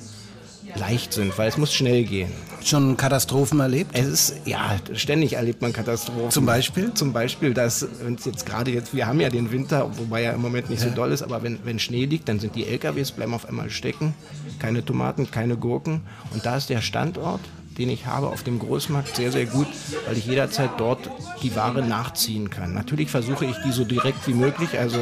leicht 0.76 1.12
sind, 1.12 1.36
weil 1.38 1.48
es 1.48 1.56
muss 1.56 1.72
schnell 1.72 2.04
gehen. 2.04 2.32
Schon 2.62 2.96
Katastrophen 2.96 3.60
erlebt? 3.60 3.90
Es 3.92 4.06
ist, 4.06 4.34
ja, 4.46 4.76
ständig 4.94 5.34
erlebt 5.34 5.62
man 5.62 5.72
Katastrophen. 5.72 6.30
Zum 6.30 6.46
Beispiel? 6.46 6.92
Zum 6.94 7.12
Beispiel, 7.12 7.54
dass 7.54 7.82
uns 7.82 8.24
jetzt 8.24 8.46
gerade 8.46 8.70
jetzt, 8.70 8.94
wir 8.94 9.06
haben 9.06 9.20
ja 9.20 9.28
den 9.28 9.52
Winter, 9.52 9.90
wobei 9.96 10.22
er 10.22 10.34
im 10.34 10.40
Moment 10.40 10.70
nicht 10.70 10.80
so 10.80 10.90
doll 10.90 11.12
ist, 11.12 11.22
aber 11.22 11.42
wenn, 11.42 11.58
wenn 11.64 11.78
Schnee 11.78 12.06
liegt, 12.06 12.28
dann 12.28 12.40
sind 12.40 12.56
die 12.56 12.66
LKWs, 12.66 13.12
bleiben 13.12 13.34
auf 13.34 13.46
einmal 13.46 13.70
stecken. 13.70 14.14
Keine 14.58 14.84
Tomaten, 14.84 15.30
keine 15.30 15.56
Gurken. 15.56 16.02
Und 16.32 16.44
da 16.46 16.56
ist 16.56 16.70
der 16.70 16.80
Standort, 16.80 17.40
den 17.78 17.90
ich 17.90 18.06
habe 18.06 18.28
auf 18.28 18.42
dem 18.42 18.58
Großmarkt, 18.58 19.16
sehr, 19.16 19.32
sehr 19.32 19.46
gut, 19.46 19.66
weil 20.06 20.16
ich 20.16 20.26
jederzeit 20.26 20.70
dort 20.78 21.10
die 21.42 21.54
Ware 21.56 21.82
nachziehen 21.82 22.50
kann. 22.50 22.74
Natürlich 22.74 23.10
versuche 23.10 23.44
ich 23.44 23.56
die 23.64 23.72
so 23.72 23.84
direkt 23.84 24.26
wie 24.26 24.34
möglich, 24.34 24.78
also 24.78 24.98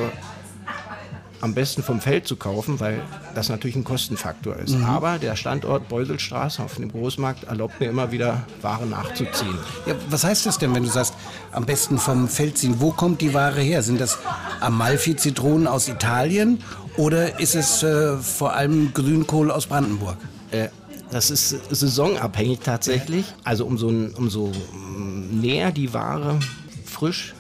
am 1.43 1.55
besten 1.55 1.83
vom 1.83 2.01
Feld 2.01 2.27
zu 2.27 2.37
kaufen, 2.37 2.79
weil 2.79 3.03
das 3.35 3.49
natürlich 3.49 3.75
ein 3.75 3.83
Kostenfaktor 3.83 4.57
ist. 4.57 4.77
Aber 4.87 5.19
der 5.19 5.35
Standort 5.35 5.89
Beuselstraße 5.89 6.63
auf 6.63 6.77
dem 6.77 6.91
Großmarkt 6.93 7.45
erlaubt 7.45 7.81
mir 7.81 7.87
immer 7.87 8.13
wieder 8.13 8.45
Ware 8.63 8.87
nachzuziehen. 8.87 9.59
Ja, 9.87 9.95
was 10.09 10.23
heißt 10.23 10.47
das 10.47 10.59
denn, 10.59 10.73
wenn 10.73 10.85
du 10.85 10.89
sagst, 10.89 11.15
am 11.51 11.67
besten 11.67 11.99
vom 11.99 12.29
Feld 12.29 12.59
ziehen? 12.59 12.77
Wo 12.79 12.93
kommt 12.93 13.21
die 13.21 13.35
Ware 13.35 13.61
her? 13.61 13.83
Sind 13.83 14.01
das 14.01 14.19
Amalfi-Zitronen 14.61 15.67
aus 15.67 15.89
Italien 15.89 16.63
oder 16.97 17.41
ist 17.41 17.57
es 17.57 17.83
äh, 17.83 18.17
vor 18.19 18.53
allem 18.53 18.95
Grünkohl 18.95 19.51
aus 19.51 19.67
Brandenburg? 19.67 20.19
Äh, 20.53 20.69
das 21.13 21.31
ist 21.31 21.51
saisonabhängig 21.71 22.61
tatsächlich. 22.61 23.27
Also 23.45 23.67
umso, 23.67 23.89
umso 23.89 24.47
mm, 24.49 25.41
näher 25.41 25.71
die 25.71 25.93
Ware 25.93 26.41
frisch 26.87 27.35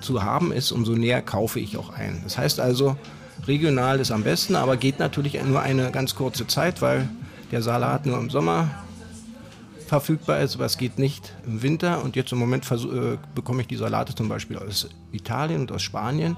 zu 0.00 0.22
haben 0.22 0.52
ist, 0.52 0.72
umso 0.72 0.92
näher 0.92 1.22
kaufe 1.22 1.60
ich 1.60 1.76
auch 1.78 1.90
ein. 1.90 2.20
Das 2.24 2.36
heißt 2.36 2.60
also, 2.60 2.96
regional 3.46 4.00
ist 4.00 4.10
am 4.10 4.24
besten, 4.24 4.56
aber 4.56 4.76
geht 4.76 4.98
natürlich 4.98 5.42
nur 5.42 5.60
eine 5.60 5.90
ganz 5.92 6.14
kurze 6.16 6.46
Zeit, 6.46 6.82
weil 6.82 7.08
der 7.52 7.62
Salat 7.62 8.04
nur 8.04 8.18
im 8.18 8.30
Sommer 8.30 8.68
verfügbar 9.86 10.40
ist, 10.40 10.56
aber 10.56 10.64
es 10.64 10.76
geht 10.76 10.98
nicht 10.98 11.32
im 11.46 11.62
Winter. 11.62 12.02
Und 12.02 12.16
jetzt 12.16 12.32
im 12.32 12.38
Moment 12.38 12.68
äh, 12.70 13.16
bekomme 13.34 13.62
ich 13.62 13.68
die 13.68 13.76
Salate 13.76 14.14
zum 14.14 14.28
Beispiel 14.28 14.58
aus 14.58 14.88
Italien 15.12 15.60
und 15.62 15.72
aus 15.72 15.82
Spanien. 15.82 16.36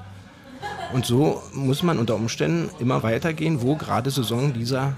Und 0.92 1.06
so 1.06 1.42
muss 1.54 1.82
man 1.82 1.98
unter 1.98 2.16
Umständen 2.16 2.68
immer 2.80 3.02
weitergehen, 3.02 3.62
wo 3.62 3.76
gerade 3.76 4.10
Saison 4.10 4.52
dieser 4.52 4.94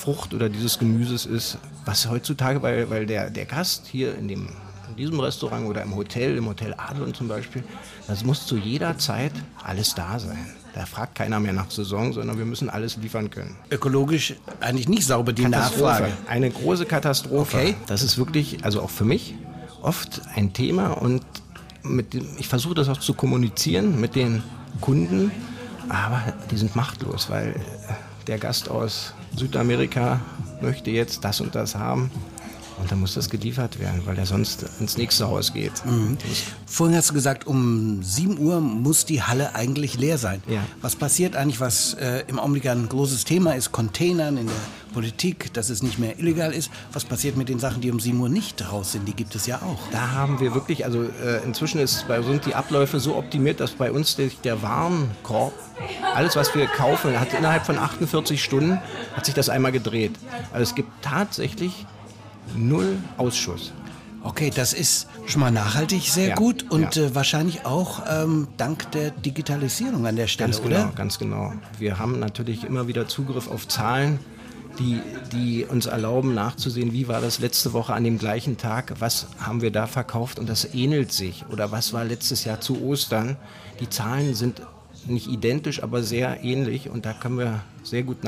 Frucht 0.00 0.32
oder 0.32 0.48
dieses 0.48 0.78
Gemüses 0.78 1.26
ist, 1.26 1.58
was 1.84 2.08
heutzutage, 2.08 2.62
weil, 2.62 2.88
weil 2.88 3.06
der, 3.06 3.30
der 3.30 3.44
Gast 3.44 3.86
hier 3.86 4.16
in, 4.16 4.28
dem, 4.28 4.48
in 4.88 4.96
diesem 4.96 5.20
Restaurant 5.20 5.66
oder 5.66 5.82
im 5.82 5.94
Hotel, 5.94 6.36
im 6.38 6.46
Hotel 6.46 6.74
Adlon 6.76 7.12
zum 7.12 7.28
Beispiel, 7.28 7.62
das 8.06 8.24
muss 8.24 8.46
zu 8.46 8.56
jeder 8.56 8.96
Zeit 8.98 9.32
alles 9.62 9.94
da 9.94 10.18
sein. 10.18 10.46
Da 10.74 10.86
fragt 10.86 11.16
keiner 11.16 11.38
mehr 11.40 11.52
nach 11.52 11.70
Saison, 11.70 12.12
sondern 12.12 12.38
wir 12.38 12.46
müssen 12.46 12.70
alles 12.70 12.96
liefern 12.96 13.28
können. 13.28 13.56
Ökologisch 13.70 14.36
eigentlich 14.60 14.88
nicht 14.88 15.04
sauber 15.04 15.32
die. 15.32 15.46
Nachfrage. 15.46 16.08
Eine 16.28 16.50
große 16.50 16.86
Katastrophe. 16.86 17.56
Okay. 17.56 17.74
Das 17.86 18.02
ist 18.02 18.16
wirklich, 18.18 18.64
also 18.64 18.80
auch 18.82 18.90
für 18.90 19.04
mich, 19.04 19.34
oft 19.82 20.22
ein 20.34 20.52
Thema 20.52 20.92
und 20.92 21.22
mit 21.82 22.14
dem, 22.14 22.26
ich 22.38 22.48
versuche 22.48 22.74
das 22.74 22.88
auch 22.88 23.00
zu 23.00 23.14
kommunizieren 23.14 24.00
mit 24.00 24.14
den 24.14 24.42
Kunden, 24.80 25.30
aber 25.88 26.22
die 26.50 26.56
sind 26.56 26.76
machtlos, 26.76 27.28
weil 27.30 27.54
der 28.26 28.38
Gast 28.38 28.68
aus 28.68 29.14
Südamerika 29.36 30.20
möchte 30.60 30.90
jetzt 30.90 31.24
das 31.24 31.40
und 31.40 31.54
das 31.54 31.74
haben. 31.74 32.10
Und 32.80 32.90
dann 32.90 33.00
muss 33.00 33.14
das 33.14 33.28
geliefert 33.28 33.78
werden, 33.78 34.02
weil 34.06 34.18
er 34.18 34.26
sonst 34.26 34.64
ins 34.80 34.96
nächste 34.96 35.28
Haus 35.28 35.52
geht. 35.52 35.72
Vorhin 36.66 36.96
hast 36.96 37.10
du 37.10 37.14
gesagt, 37.14 37.46
um 37.46 38.02
7 38.02 38.38
Uhr 38.38 38.60
muss 38.60 39.04
die 39.04 39.22
Halle 39.22 39.54
eigentlich 39.54 39.98
leer 39.98 40.18
sein. 40.18 40.42
Ja. 40.48 40.62
Was 40.80 40.96
passiert 40.96 41.36
eigentlich, 41.36 41.60
was 41.60 41.94
äh, 41.94 42.24
im 42.26 42.38
Augenblick 42.38 42.66
ein 42.66 42.88
großes 42.88 43.24
Thema 43.24 43.52
ist, 43.52 43.72
Containern 43.72 44.36
in 44.36 44.46
der 44.46 44.54
Politik, 44.92 45.52
dass 45.54 45.70
es 45.70 45.82
nicht 45.82 45.98
mehr 45.98 46.18
illegal 46.18 46.52
ist. 46.52 46.70
Was 46.92 47.04
passiert 47.04 47.36
mit 47.36 47.48
den 47.48 47.58
Sachen, 47.58 47.80
die 47.80 47.90
um 47.90 48.00
7 48.00 48.18
Uhr 48.20 48.28
nicht 48.28 48.70
raus 48.70 48.92
sind? 48.92 49.06
Die 49.06 49.14
gibt 49.14 49.34
es 49.34 49.46
ja 49.46 49.56
auch. 49.56 49.78
Da 49.92 50.10
haben 50.12 50.40
wir 50.40 50.54
wirklich, 50.54 50.84
also 50.84 51.02
äh, 51.02 51.42
inzwischen 51.44 51.80
ist 51.80 52.06
uns 52.08 52.44
die 52.44 52.54
Abläufe 52.54 53.00
so 53.00 53.16
optimiert, 53.16 53.60
dass 53.60 53.72
bei 53.72 53.90
uns 53.90 54.16
der, 54.16 54.30
der 54.44 54.62
Warenkorb, 54.62 55.52
alles 56.14 56.36
was 56.36 56.54
wir 56.54 56.66
kaufen, 56.66 57.18
hat 57.18 57.32
innerhalb 57.34 57.64
von 57.64 57.78
48 57.78 58.42
Stunden 58.42 58.80
hat 59.14 59.24
sich 59.24 59.34
das 59.34 59.48
einmal 59.48 59.72
gedreht. 59.72 60.12
Also 60.52 60.64
es 60.64 60.74
gibt 60.74 60.90
tatsächlich 61.02 61.86
null 62.56 62.98
Ausschuss. 63.16 63.72
Okay, 64.22 64.50
das 64.54 64.74
ist 64.74 65.06
schon 65.26 65.40
mal 65.40 65.50
nachhaltig 65.50 66.02
sehr 66.02 66.28
Ja, 66.30 66.34
gut 66.34 66.70
und 66.70 66.94
ja. 66.94 67.04
äh, 67.04 67.14
wahrscheinlich 67.14 67.64
auch 67.64 68.02
ähm, 68.06 68.48
dank 68.58 68.90
der 68.92 69.10
Digitalisierung 69.12 70.06
an 70.06 70.16
der 70.16 70.26
Stelle, 70.26 70.50
Ganz 70.50 70.64
oder? 70.64 70.80
genau, 70.82 70.92
ganz 70.94 71.18
genau. 71.18 71.52
Wir 71.78 71.98
haben 71.98 72.18
natürlich 72.18 72.64
immer 72.64 72.86
wieder 72.86 73.08
Zugriff 73.08 73.50
auf 73.50 73.66
Zahlen, 73.66 74.18
die, 74.78 75.00
die 75.32 75.64
uns 75.64 75.86
erlauben 75.86 76.34
nachzusehen, 76.34 76.92
wie 76.92 77.08
war 77.08 77.20
das 77.22 77.38
letzte 77.38 77.72
Woche 77.72 77.94
an 77.94 78.04
dem 78.04 78.18
gleichen 78.18 78.58
Tag, 78.58 78.94
was 78.98 79.26
haben 79.38 79.62
wir 79.62 79.70
da 79.72 79.86
verkauft 79.86 80.38
und 80.38 80.48
das 80.48 80.74
ähnelt 80.74 81.12
sich. 81.12 81.46
Oder 81.50 81.72
was 81.72 81.92
war 81.94 82.04
letztes 82.04 82.44
Jahr 82.44 82.60
zu 82.60 82.82
Ostern. 82.82 83.36
Die 83.80 83.88
Zahlen 83.88 84.34
sind 84.34 84.60
nicht 85.06 85.28
identisch, 85.28 85.82
aber 85.82 86.02
sehr 86.02 86.44
ähnlich 86.44 86.90
und 86.90 87.06
da 87.06 87.14
können 87.14 87.38
wir 87.38 87.62
sehr 87.82 88.02
gut 88.02 88.22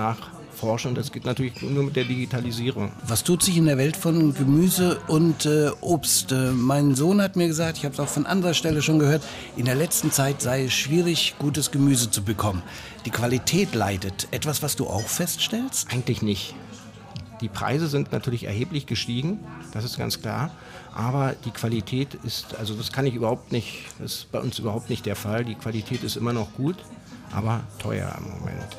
nachforschen 0.52 0.90
und 0.90 0.98
das 0.98 1.12
geht 1.12 1.24
natürlich 1.24 1.60
nur 1.62 1.84
mit 1.84 1.96
der 1.96 2.04
Digitalisierung. 2.04 2.92
Was 3.06 3.24
tut 3.24 3.42
sich 3.42 3.56
in 3.56 3.66
der 3.66 3.78
Welt 3.78 3.96
von 3.96 4.34
Gemüse 4.34 5.00
und 5.08 5.46
äh, 5.46 5.70
Obst? 5.80 6.32
Äh, 6.32 6.52
mein 6.52 6.94
Sohn 6.94 7.20
hat 7.20 7.36
mir 7.36 7.48
gesagt, 7.48 7.78
ich 7.78 7.84
habe 7.84 7.94
es 7.94 8.00
auch 8.00 8.08
von 8.08 8.26
anderer 8.26 8.54
Stelle 8.54 8.82
schon 8.82 8.98
gehört, 8.98 9.22
in 9.56 9.64
der 9.64 9.74
letzten 9.74 10.10
Zeit 10.10 10.42
sei 10.42 10.64
es 10.64 10.72
schwierig, 10.72 11.34
gutes 11.38 11.70
Gemüse 11.70 12.10
zu 12.10 12.22
bekommen. 12.22 12.62
Die 13.04 13.10
Qualität 13.10 13.74
leidet. 13.74 14.28
Etwas, 14.30 14.62
was 14.62 14.76
du 14.76 14.86
auch 14.86 15.06
feststellst? 15.06 15.88
Eigentlich 15.92 16.22
nicht. 16.22 16.54
Die 17.40 17.48
Preise 17.48 17.88
sind 17.88 18.12
natürlich 18.12 18.44
erheblich 18.44 18.86
gestiegen, 18.86 19.40
das 19.72 19.84
ist 19.84 19.98
ganz 19.98 20.20
klar. 20.20 20.52
Aber 20.94 21.34
die 21.44 21.50
Qualität 21.50 22.14
ist, 22.22 22.54
also 22.56 22.74
das 22.74 22.92
kann 22.92 23.06
ich 23.06 23.14
überhaupt 23.14 23.50
nicht, 23.50 23.86
das 23.98 24.14
ist 24.14 24.32
bei 24.32 24.38
uns 24.38 24.58
überhaupt 24.60 24.90
nicht 24.90 25.06
der 25.06 25.16
Fall. 25.16 25.44
Die 25.44 25.56
Qualität 25.56 26.04
ist 26.04 26.16
immer 26.16 26.32
noch 26.32 26.54
gut, 26.54 26.76
aber 27.34 27.60
teuer 27.78 28.14
im 28.18 28.30
Moment. 28.30 28.76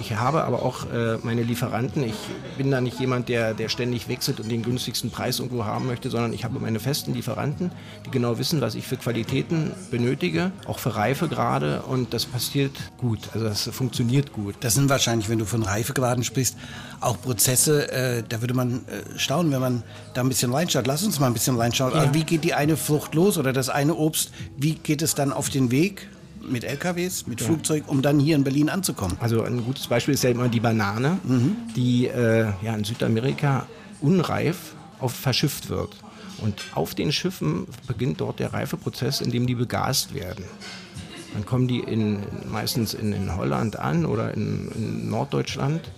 Ich 0.00 0.14
habe 0.14 0.44
aber 0.44 0.62
auch 0.62 0.90
äh, 0.90 1.18
meine 1.22 1.42
Lieferanten, 1.42 2.02
ich 2.04 2.14
bin 2.56 2.70
da 2.70 2.80
nicht 2.80 2.98
jemand, 3.00 3.28
der, 3.28 3.54
der 3.54 3.68
ständig 3.68 4.08
wechselt 4.08 4.40
und 4.40 4.50
den 4.50 4.62
günstigsten 4.62 5.10
Preis 5.10 5.40
irgendwo 5.40 5.64
haben 5.64 5.86
möchte, 5.86 6.10
sondern 6.10 6.32
ich 6.32 6.44
habe 6.44 6.58
meine 6.58 6.80
festen 6.80 7.14
Lieferanten, 7.14 7.70
die 8.06 8.10
genau 8.10 8.38
wissen, 8.38 8.60
was 8.60 8.74
ich 8.74 8.86
für 8.86 8.96
Qualitäten 8.96 9.72
benötige, 9.90 10.52
auch 10.66 10.78
für 10.78 10.96
Reifegrade 10.96 11.82
und 11.82 12.14
das 12.14 12.24
passiert 12.26 12.72
gut, 12.98 13.20
also 13.34 13.46
das 13.46 13.68
funktioniert 13.72 14.32
gut. 14.32 14.56
Das 14.60 14.74
sind 14.74 14.88
wahrscheinlich, 14.88 15.28
wenn 15.28 15.38
du 15.38 15.44
von 15.44 15.62
Reifegraden 15.62 16.24
sprichst, 16.24 16.56
auch 17.00 17.20
Prozesse, 17.20 17.90
äh, 17.92 18.22
da 18.28 18.40
würde 18.40 18.54
man 18.54 18.86
äh, 18.86 19.18
staunen, 19.18 19.52
wenn 19.52 19.60
man 19.60 19.82
da 20.14 20.22
ein 20.22 20.28
bisschen 20.28 20.52
reinschaut. 20.52 20.86
Lass 20.86 21.02
uns 21.02 21.18
mal 21.18 21.26
ein 21.26 21.32
bisschen 21.32 21.56
reinschauen. 21.56 21.92
Also 21.92 22.14
wie 22.14 22.24
geht 22.24 22.44
die 22.44 22.54
eine 22.54 22.76
Frucht 22.76 23.14
los 23.14 23.38
oder 23.38 23.52
das 23.52 23.68
eine 23.68 23.94
Obst? 23.94 24.32
Wie 24.56 24.74
geht 24.74 25.02
es 25.02 25.14
dann 25.14 25.32
auf 25.32 25.50
den 25.50 25.70
Weg 25.70 26.08
mit 26.48 26.64
LKWs, 26.64 27.26
mit 27.26 27.40
Flugzeug, 27.40 27.84
um 27.86 28.02
dann 28.02 28.18
hier 28.18 28.36
in 28.36 28.44
Berlin 28.44 28.68
anzukommen? 28.68 29.16
Also 29.20 29.42
ein 29.42 29.64
gutes 29.64 29.86
Beispiel 29.86 30.14
ist 30.14 30.24
ja 30.24 30.30
immer 30.30 30.48
die 30.48 30.60
Banane, 30.60 31.18
die 31.76 32.06
äh, 32.06 32.52
ja, 32.62 32.74
in 32.74 32.84
Südamerika 32.84 33.66
unreif 34.00 34.74
auf, 34.98 35.12
verschifft 35.12 35.68
wird. 35.68 35.96
Und 36.42 36.62
auf 36.74 36.94
den 36.94 37.12
Schiffen 37.12 37.66
beginnt 37.86 38.20
dort 38.20 38.40
der 38.40 38.52
Reifeprozess, 38.52 39.20
in 39.20 39.30
dem 39.30 39.46
die 39.46 39.54
begast 39.54 40.12
werden. 40.14 40.44
Dann 41.34 41.46
kommen 41.46 41.68
die 41.68 41.80
in, 41.80 42.18
meistens 42.50 42.94
in, 42.94 43.12
in 43.12 43.36
Holland 43.36 43.78
an 43.78 44.04
oder 44.04 44.34
in, 44.34 44.70
in 44.74 45.08
Norddeutschland 45.08 45.90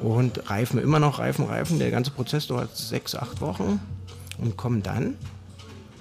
und 0.00 0.48
reifen 0.48 0.80
immer 0.80 1.00
noch, 1.00 1.18
reifen, 1.18 1.46
reifen. 1.46 1.78
Der 1.78 1.90
ganze 1.90 2.12
Prozess 2.12 2.46
dauert 2.46 2.76
sechs, 2.76 3.14
acht 3.14 3.40
Wochen 3.40 3.80
und 4.38 4.56
kommen 4.56 4.82
dann 4.82 5.16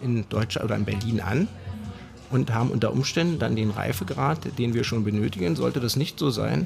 in 0.02 0.28
Deutschland 0.30 0.66
oder 0.66 0.76
in 0.76 0.86
Berlin 0.86 1.20
an 1.20 1.48
und 2.34 2.54
haben 2.54 2.72
unter 2.72 2.91
Umständen 2.91 3.38
dann 3.39 3.56
den 3.56 3.69
Reifegrad, 3.69 4.58
den 4.58 4.74
wir 4.74 4.84
schon 4.84 5.04
benötigen. 5.04 5.56
Sollte 5.56 5.80
das 5.80 5.96
nicht 5.96 6.17
so 6.17 6.32
sein, 6.32 6.65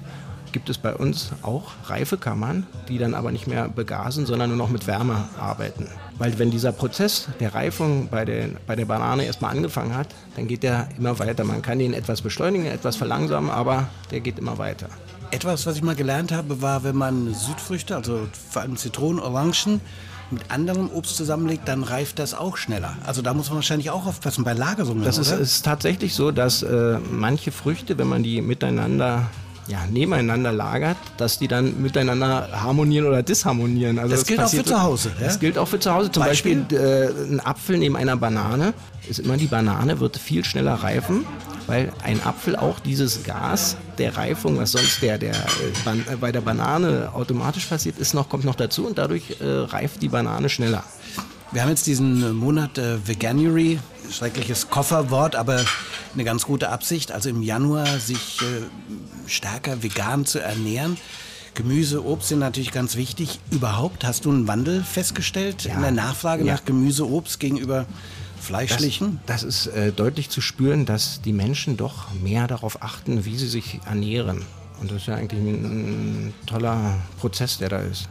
gibt 0.54 0.70
es 0.70 0.78
bei 0.78 0.96
uns 0.96 1.32
auch 1.42 1.72
Reifekammern, 1.86 2.66
die 2.88 2.98
dann 2.98 3.14
aber 3.14 3.32
nicht 3.32 3.48
mehr 3.48 3.68
begasen, 3.68 4.26
sondern 4.26 4.50
nur 4.50 4.58
noch 4.58 4.70
mit 4.70 4.88
Wärme 4.88 5.26
arbeiten. 5.38 5.88
Weil 6.18 6.40
wenn 6.40 6.52
dieser 6.52 6.72
Prozess 6.72 7.28
der 7.42 7.54
Reifung 7.54 8.08
bei 8.10 8.24
der, 8.24 8.48
bei 8.66 8.76
der 8.76 8.86
Banane 8.86 9.26
erstmal 9.26 9.56
angefangen 9.56 9.96
hat, 9.96 10.08
dann 10.36 10.48
geht 10.48 10.64
der 10.64 10.88
immer 10.98 11.20
weiter. 11.20 11.44
Man 11.44 11.62
kann 11.62 11.80
den 11.80 11.94
etwas 11.94 12.22
beschleunigen, 12.22 12.66
etwas 12.66 12.96
verlangsamen, 12.96 13.52
aber 13.52 13.90
der 14.12 14.22
geht 14.22 14.40
immer 14.40 14.58
weiter. 14.58 14.88
Etwas, 15.32 15.66
was 15.66 15.76
ich 15.76 15.84
mal 15.84 15.96
gelernt 15.96 16.32
habe, 16.32 16.62
war, 16.62 16.86
wenn 16.86 16.96
man 16.96 17.34
Südfrüchte, 17.34 17.98
also 17.98 18.28
vor 18.50 18.62
allem 18.62 18.78
Zitronen, 18.78 19.20
Orangen, 19.20 19.82
mit 20.32 20.52
anderem 20.52 20.90
Obst 20.90 21.16
zusammenlegt, 21.16 21.68
dann 21.68 21.84
reift 21.84 22.20
das 22.20 22.34
auch 22.34 22.58
schneller. 22.58 22.96
Also 23.06 23.22
da 23.22 23.34
muss 23.34 23.48
man 23.50 23.56
wahrscheinlich 23.58 23.90
auch 23.90 24.06
aufpassen 24.06 24.44
bei 24.44 24.54
Lagerungen, 24.54 25.04
Das 25.04 25.18
ist, 25.18 25.32
ist 25.32 25.64
tatsächlich 25.64 26.14
so, 26.14 26.32
dass 26.32 26.64
äh, 26.64 26.98
manche 27.12 27.52
Früchte, 27.52 27.98
wenn 27.98 28.08
man 28.08 28.24
die 28.24 28.42
miteinander 28.42 29.30
ja, 29.70 29.80
nebeneinander 29.92 30.54
lagert, 30.54 30.96
dass 31.18 31.40
die 31.40 31.48
dann 31.50 31.82
miteinander 31.82 32.48
harmonieren 32.54 33.06
oder 33.06 33.22
disharmonieren. 33.22 34.00
Also 34.00 34.16
Das 34.16 34.26
gilt 34.26 34.40
auch 34.40 34.44
passiert- 34.44 34.66
für 34.68 34.74
zu 34.74 34.82
Hause, 34.82 35.12
ja? 35.20 35.26
Das 35.26 35.40
gilt 35.40 35.58
auch 35.58 35.68
für 35.68 35.80
zu 35.80 35.94
Hause. 35.94 36.10
Zum 36.12 36.24
Beispiel? 36.24 36.56
Beispiel, 36.62 36.78
äh, 36.78 37.34
ein 37.34 37.40
Apfel 37.42 37.78
neben 37.78 37.98
einer 37.98 38.16
Banane 38.16 38.74
ist 39.10 39.20
immer 39.20 39.36
die 39.36 39.48
Banane 39.48 40.00
wird 40.00 40.16
viel 40.18 40.46
schneller 40.46 40.76
reifen, 40.76 41.26
weil 41.68 41.92
ein 42.04 42.22
Apfel 42.24 42.56
auch 42.56 42.80
dieses 42.80 43.24
Gas 43.24 43.78
der 43.98 44.18
Reifung, 44.18 44.58
was 44.58 44.72
sonst 44.72 45.02
der, 45.02 45.18
der 45.18 45.36
äh, 45.36 46.14
äh, 46.14 46.16
bei 46.20 46.32
der 46.32 46.42
Banane 46.42 47.12
automatisch 47.14 47.66
passiert, 47.66 48.00
ist 48.00 48.14
noch 48.14 48.30
kommt 48.30 48.46
noch 48.46 48.56
dazu 48.56 48.88
und 48.88 48.98
dadurch 48.98 49.36
äh, 49.40 49.46
reift 49.46 50.02
die 50.02 50.10
Banane 50.10 50.50
schneller. 50.50 50.84
Wir 51.52 51.62
haben 51.62 51.70
jetzt 51.70 51.88
diesen 51.88 52.34
Monat 52.36 52.78
äh, 52.78 53.08
Veganuary, 53.08 53.80
schreckliches 54.12 54.70
Kofferwort, 54.70 55.36
aber 55.36 55.64
eine 56.14 56.24
ganz 56.26 56.46
gute 56.46 56.70
Absicht. 56.70 57.12
Also 57.12 57.30
im 57.30 57.42
Januar 57.42 57.86
sich 58.00 58.42
äh, 58.42 59.30
stärker 59.30 59.82
vegan 59.84 60.26
zu 60.26 60.40
ernähren. 60.40 60.98
Gemüse, 61.54 62.06
Obst 62.06 62.30
sind 62.30 62.40
natürlich 62.40 62.72
ganz 62.72 62.96
wichtig. 62.98 63.40
Überhaupt 63.50 64.04
hast 64.06 64.26
du 64.26 64.30
einen 64.30 64.48
Wandel 64.48 64.84
festgestellt 64.84 65.66
in 65.66 65.82
der 65.82 65.92
Nachfrage 65.92 66.44
Ja. 66.44 66.54
nach 66.54 66.66
Gemüse, 66.66 67.10
Obst 67.10 67.40
gegenüber 67.40 67.86
fleischlichen? 68.40 69.20
Das 69.26 69.44
ist 69.44 69.68
äh, 69.68 69.92
deutlich 69.92 70.30
zu 70.30 70.42
spüren, 70.42 70.86
dass 70.86 71.22
die 71.22 71.34
Menschen 71.34 71.78
doch 71.78 72.14
mehr 72.14 72.48
darauf 72.48 72.82
achten, 72.82 73.26
wie 73.26 73.38
sie 73.38 73.48
sich 73.48 73.80
ernähren. 73.86 74.44
Und 74.80 74.92
das 74.92 75.02
ist 75.02 75.08
ja 75.08 75.16
eigentlich 75.16 75.42
ein, 75.42 76.28
ein 76.28 76.34
toller 76.46 76.96
Prozess, 77.20 77.58
der 77.58 77.70
da 77.70 77.80
ist. 77.80 78.10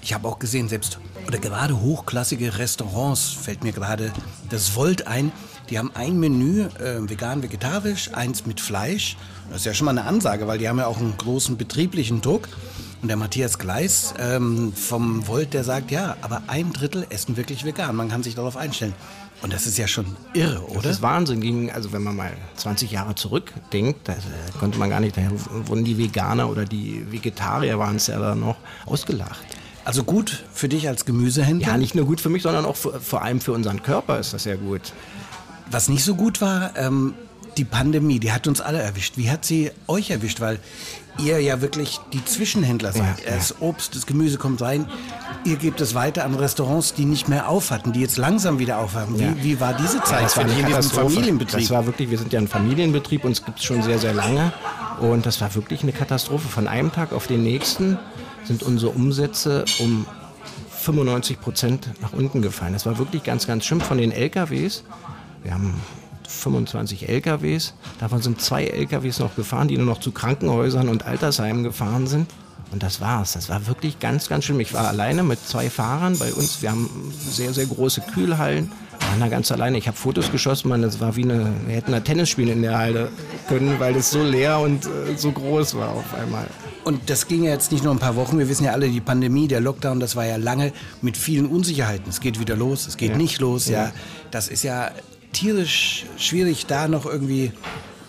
Ich 0.00 0.14
habe 0.14 0.26
auch 0.26 0.38
gesehen, 0.38 0.68
selbst 0.68 0.98
oder 1.26 1.38
gerade 1.38 1.78
hochklassige 1.78 2.58
Restaurants 2.58 3.28
fällt 3.30 3.62
mir 3.62 3.72
gerade 3.72 4.10
das 4.48 4.74
Volt 4.74 5.06
ein. 5.06 5.32
Die 5.68 5.78
haben 5.78 5.90
ein 5.94 6.18
Menü, 6.18 6.62
äh, 6.62 7.08
vegan, 7.08 7.42
vegetarisch, 7.42 8.10
eins 8.14 8.46
mit 8.46 8.60
Fleisch. 8.60 9.16
Das 9.50 9.58
ist 9.58 9.66
ja 9.66 9.74
schon 9.74 9.84
mal 9.84 9.92
eine 9.92 10.04
Ansage, 10.04 10.46
weil 10.46 10.58
die 10.58 10.68
haben 10.68 10.78
ja 10.78 10.86
auch 10.86 10.98
einen 10.98 11.16
großen 11.16 11.56
betrieblichen 11.56 12.20
Druck. 12.20 12.48
Und 13.02 13.08
der 13.08 13.16
Matthias 13.16 13.58
Gleis 13.58 14.14
ähm, 14.18 14.72
vom 14.72 15.26
Volt, 15.26 15.54
der 15.54 15.64
sagt, 15.64 15.90
ja, 15.90 16.16
aber 16.22 16.44
ein 16.46 16.72
Drittel 16.72 17.04
essen 17.10 17.36
wirklich 17.36 17.64
vegan. 17.64 17.96
Man 17.96 18.08
kann 18.08 18.22
sich 18.22 18.36
darauf 18.36 18.56
einstellen. 18.56 18.94
Und 19.42 19.52
das 19.52 19.66
ist 19.66 19.76
ja 19.76 19.88
schon 19.88 20.06
irre, 20.34 20.62
oder? 20.68 20.82
Das 20.82 20.92
ist 20.92 21.02
Wahnsinn. 21.02 21.40
Gegen, 21.40 21.72
also 21.72 21.92
wenn 21.92 22.04
man 22.04 22.14
mal 22.14 22.30
20 22.54 22.92
Jahre 22.92 23.16
zurückdenkt, 23.16 24.06
da 24.06 24.12
äh, 24.12 24.16
konnte 24.60 24.78
man 24.78 24.88
gar 24.88 25.00
nicht, 25.00 25.16
da 25.16 25.22
wurden 25.66 25.84
die 25.84 25.98
Veganer 25.98 26.48
oder 26.48 26.64
die 26.64 27.04
Vegetarier 27.10 27.76
waren 27.76 27.96
es 27.96 28.06
ja 28.06 28.20
da 28.20 28.36
noch 28.36 28.56
ausgelacht. 28.86 29.44
Also 29.84 30.04
gut 30.04 30.44
für 30.52 30.68
dich 30.68 30.86
als 30.86 31.04
Gemüsehändler. 31.04 31.66
Ja, 31.66 31.76
nicht 31.76 31.96
nur 31.96 32.06
gut 32.06 32.20
für 32.20 32.28
mich, 32.28 32.44
sondern 32.44 32.64
auch 32.64 32.76
für, 32.76 33.00
vor 33.00 33.22
allem 33.22 33.40
für 33.40 33.52
unseren 33.52 33.82
Körper 33.82 34.20
ist 34.20 34.32
das 34.32 34.44
ja 34.44 34.54
gut. 34.54 34.92
Was 35.72 35.88
nicht 35.88 36.04
so 36.04 36.14
gut 36.14 36.40
war, 36.40 36.76
ähm, 36.76 37.14
die 37.56 37.64
Pandemie, 37.64 38.18
die 38.18 38.32
hat 38.32 38.46
uns 38.46 38.60
alle 38.60 38.80
erwischt. 38.80 39.16
Wie 39.16 39.30
hat 39.30 39.44
sie 39.44 39.70
euch 39.86 40.10
erwischt? 40.10 40.40
Weil 40.40 40.58
ihr 41.18 41.40
ja 41.40 41.60
wirklich 41.60 42.00
die 42.12 42.24
Zwischenhändler 42.24 42.92
seid. 42.92 43.20
Ja, 43.24 43.30
ja. 43.32 43.36
Das 43.36 43.60
Obst, 43.60 43.94
das 43.94 44.06
Gemüse 44.06 44.38
kommt 44.38 44.62
rein. 44.62 44.86
Ihr 45.44 45.56
gebt 45.56 45.80
es 45.82 45.94
weiter 45.94 46.24
an 46.24 46.34
Restaurants, 46.34 46.94
die 46.94 47.04
nicht 47.04 47.28
mehr 47.28 47.48
aufhatten, 47.48 47.92
die 47.92 48.00
jetzt 48.00 48.16
langsam 48.16 48.58
wieder 48.58 48.78
aufhaben. 48.78 49.18
Wie, 49.18 49.24
Ja. 49.24 49.34
wie 49.42 49.60
war 49.60 49.74
diese 49.74 50.02
Zeit 50.02 50.24
Das 50.24 50.34
für 50.34 50.40
war 50.40 50.44
dich 50.46 50.58
in 50.58 50.66
diesem. 50.66 50.82
Familienbetrieb? 50.82 51.60
Das 51.60 51.70
war 51.70 51.84
wirklich, 51.84 52.10
wir 52.10 52.16
sind 52.18 52.32
ja 52.32 52.40
ein 52.40 52.48
Familienbetrieb, 52.48 53.24
uns 53.24 53.44
gibt 53.44 53.58
es 53.58 53.64
schon 53.64 53.82
sehr, 53.82 53.98
sehr 53.98 54.14
lange. 54.14 54.52
Und 55.00 55.26
das 55.26 55.40
war 55.42 55.54
wirklich 55.54 55.82
eine 55.82 55.92
Katastrophe. 55.92 56.48
Von 56.48 56.66
einem 56.68 56.90
Tag 56.92 57.12
auf 57.12 57.26
den 57.26 57.42
nächsten 57.42 57.98
sind 58.44 58.62
unsere 58.62 58.92
Umsätze 58.92 59.64
um 59.80 60.06
95 60.80 61.40
Prozent 61.40 61.88
nach 62.00 62.12
unten 62.12 62.40
gefallen. 62.42 62.72
Das 62.72 62.86
war 62.86 62.98
wirklich 62.98 63.22
ganz, 63.22 63.46
ganz 63.46 63.64
schlimm. 63.66 63.80
Von 63.80 63.98
den 63.98 64.12
LKWs, 64.12 64.82
wir 65.42 65.52
haben 65.54 65.74
25 66.32 67.08
LKWs, 67.08 67.74
davon 68.00 68.22
sind 68.22 68.40
zwei 68.40 68.64
LKWs 68.66 69.18
noch 69.20 69.34
gefahren, 69.36 69.68
die 69.68 69.76
nur 69.76 69.86
noch 69.86 70.00
zu 70.00 70.12
Krankenhäusern 70.12 70.88
und 70.88 71.06
Altersheimen 71.06 71.62
gefahren 71.62 72.06
sind. 72.06 72.28
Und 72.72 72.82
das 72.82 73.02
war's. 73.02 73.34
Das 73.34 73.50
war 73.50 73.66
wirklich 73.66 73.98
ganz, 73.98 74.28
ganz 74.30 74.46
schlimm. 74.46 74.58
Ich 74.60 74.72
war 74.72 74.88
alleine 74.88 75.22
mit 75.22 75.46
zwei 75.46 75.68
Fahrern 75.68 76.18
bei 76.18 76.32
uns. 76.32 76.62
Wir 76.62 76.70
haben 76.70 76.88
sehr, 77.28 77.52
sehr 77.52 77.66
große 77.66 78.00
Kühlhallen. 78.14 78.72
Wir 78.98 79.08
waren 79.10 79.20
da 79.20 79.28
ganz 79.28 79.52
alleine. 79.52 79.76
Ich 79.76 79.88
habe 79.88 79.96
Fotos 79.96 80.32
geschossen, 80.32 80.70
man, 80.70 80.80
das 80.80 80.98
war 80.98 81.14
wie 81.16 81.24
eine, 81.24 81.52
wir 81.66 81.74
hätten 81.76 81.92
da 81.92 82.00
Tennis 82.00 82.30
spielen 82.30 82.48
in 82.48 82.62
der 82.62 82.78
Halle 82.78 83.10
können, 83.48 83.78
weil 83.78 83.94
es 83.96 84.10
so 84.10 84.22
leer 84.22 84.58
und 84.58 84.86
äh, 84.86 85.16
so 85.16 85.32
groß 85.32 85.74
war 85.74 85.90
auf 85.90 86.14
einmal. 86.14 86.46
Und 86.84 87.10
das 87.10 87.28
ging 87.28 87.44
ja 87.44 87.50
jetzt 87.50 87.72
nicht 87.72 87.84
nur 87.84 87.92
ein 87.92 87.98
paar 87.98 88.16
Wochen. 88.16 88.38
Wir 88.38 88.48
wissen 88.48 88.64
ja 88.64 88.72
alle, 88.72 88.88
die 88.88 89.00
Pandemie, 89.02 89.48
der 89.48 89.60
Lockdown, 89.60 90.00
das 90.00 90.16
war 90.16 90.24
ja 90.24 90.36
lange 90.36 90.72
mit 91.02 91.18
vielen 91.18 91.46
Unsicherheiten. 91.46 92.08
Es 92.08 92.20
geht 92.20 92.40
wieder 92.40 92.56
los, 92.56 92.86
es 92.86 92.96
geht 92.96 93.10
Ja. 93.10 93.16
nicht 93.18 93.38
los. 93.38 93.68
Ja. 93.68 93.84
Ja. 93.84 93.92
das 94.30 94.48
ist 94.48 94.62
ja 94.62 94.90
tierisch 95.32 96.04
schwierig, 96.16 96.66
da 96.66 96.88
noch 96.88 97.06
irgendwie 97.06 97.52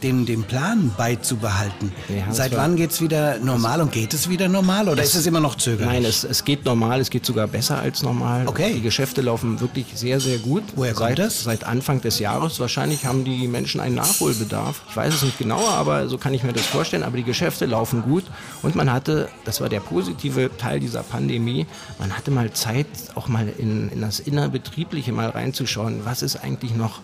den, 0.03 0.25
den 0.25 0.43
Plan 0.43 0.91
beizubehalten. 0.97 1.91
Ja, 2.09 2.31
Seit 2.33 2.55
wann 2.55 2.75
geht's 2.75 3.01
wieder 3.01 3.39
normal 3.39 3.81
und 3.81 3.91
geht 3.91 4.13
es 4.13 4.29
wieder 4.29 4.49
normal 4.49 4.89
oder 4.89 5.01
ist 5.01 5.15
es 5.15 5.25
immer 5.25 5.39
noch 5.39 5.55
zögerlich? 5.55 5.93
Nein, 5.93 6.05
es, 6.05 6.23
es 6.23 6.43
geht 6.43 6.65
normal, 6.65 6.99
es 6.99 7.09
geht 7.09 7.25
sogar 7.25 7.47
besser 7.47 7.79
als 7.79 8.03
normal. 8.03 8.47
Okay. 8.47 8.73
Die 8.75 8.81
Geschäfte 8.81 9.21
laufen 9.21 9.61
wirklich 9.61 9.87
sehr, 9.95 10.19
sehr 10.19 10.37
gut. 10.39 10.63
Woher 10.75 10.93
kommt 10.93 11.09
seit, 11.09 11.19
das? 11.19 11.43
Seit 11.43 11.63
Anfang 11.63 12.01
des 12.01 12.19
Jahres. 12.19 12.59
Wahrscheinlich 12.59 13.05
haben 13.05 13.23
die 13.23 13.47
Menschen 13.47 13.79
einen 13.79 13.95
Nachholbedarf. 13.95 14.81
Ich 14.89 14.95
weiß 14.95 15.13
es 15.13 15.23
nicht 15.23 15.37
genauer, 15.37 15.69
aber 15.69 16.09
so 16.09 16.17
kann 16.17 16.33
ich 16.33 16.43
mir 16.43 16.53
das 16.53 16.65
vorstellen. 16.65 17.03
Aber 17.03 17.17
die 17.17 17.23
Geschäfte 17.23 17.65
laufen 17.65 18.03
gut. 18.03 18.25
Und 18.61 18.75
man 18.75 18.91
hatte, 18.91 19.29
das 19.45 19.61
war 19.61 19.69
der 19.69 19.79
positive 19.79 20.51
Teil 20.57 20.79
dieser 20.79 21.03
Pandemie, 21.03 21.65
man 21.99 22.15
hatte 22.15 22.31
mal 22.31 22.51
Zeit, 22.51 22.87
auch 23.15 23.27
mal 23.27 23.47
in, 23.57 23.89
in 23.89 24.01
das 24.01 24.19
Innerbetriebliche 24.19 25.11
mal 25.11 25.29
reinzuschauen. 25.29 26.01
Was 26.03 26.21
ist 26.21 26.37
eigentlich 26.37 26.75
noch 26.75 26.99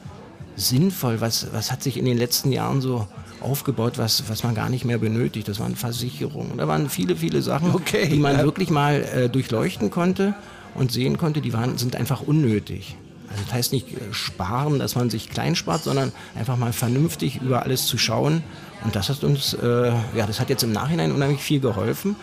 sinnvoll? 0.60 1.22
Was, 1.22 1.48
was 1.54 1.72
hat 1.72 1.82
sich 1.84 1.98
in 1.98 2.06
den 2.06 2.18
letzten 2.18 2.52
Jahren 2.52 2.82
so 2.82 3.08
aufgebaut, 3.42 3.98
was, 3.98 4.30
was 4.30 4.44
man 4.44 4.56
gar 4.56 4.70
nicht 4.70 4.86
mehr 4.86 4.98
benötigt? 4.98 5.48
Das 5.48 5.60
waren 5.60 5.76
Versicherungen. 5.76 6.58
Da 6.58 6.68
waren 6.68 6.90
viele, 6.90 7.16
viele 7.16 7.42
Sachen, 7.42 7.74
Okay, 7.74 8.08
die 8.10 8.20
man 8.20 8.38
ja. 8.38 8.44
wirklich 8.44 8.70
mal 8.70 9.02
äh, 9.02 9.30
durchleuchten 9.30 9.90
konnte 9.90 10.36
und 10.76 10.92
sehen 10.92 11.18
konnte, 11.18 11.42
die 11.42 11.54
waren, 11.54 11.78
sind 11.78 11.96
einfach 11.96 12.22
unnötig. 12.22 12.96
Also 13.30 13.44
das 13.44 13.54
heißt 13.54 13.74
nicht 13.74 13.92
äh, 13.94 14.14
sparen, 14.14 14.80
dass 14.80 14.96
man 14.96 15.10
sich 15.10 15.30
klein 15.30 15.56
spart, 15.56 15.84
sondern 15.84 16.12
einfach 16.36 16.58
mal 16.58 16.74
vernünftig 16.74 17.42
über 17.42 17.64
alles 17.64 17.86
zu 17.86 17.98
schauen. 17.98 18.44
Und 18.84 18.96
das 18.96 19.10
hat 19.10 19.24
uns, 19.24 19.54
äh, 19.54 19.92
ja, 20.16 20.26
das 20.26 20.40
hat 20.40 20.50
jetzt 20.50 20.64
im 20.64 20.72
Nachhinein 20.72 21.12
unheimlich 21.12 21.42
viel 21.42 21.60
geholfen. 21.60 22.16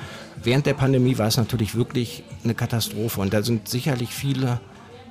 Während 0.42 0.66
der 0.66 0.75
Pandemie 0.75 1.18
war 1.18 1.29
es 1.29 1.37
natürlich 1.37 1.75
wirklich 1.75 2.22
eine 2.44 2.55
Katastrophe 2.55 3.20
und 3.20 3.33
da 3.33 3.42
sind 3.42 3.68
sicherlich 3.68 4.11
viele, 4.11 4.61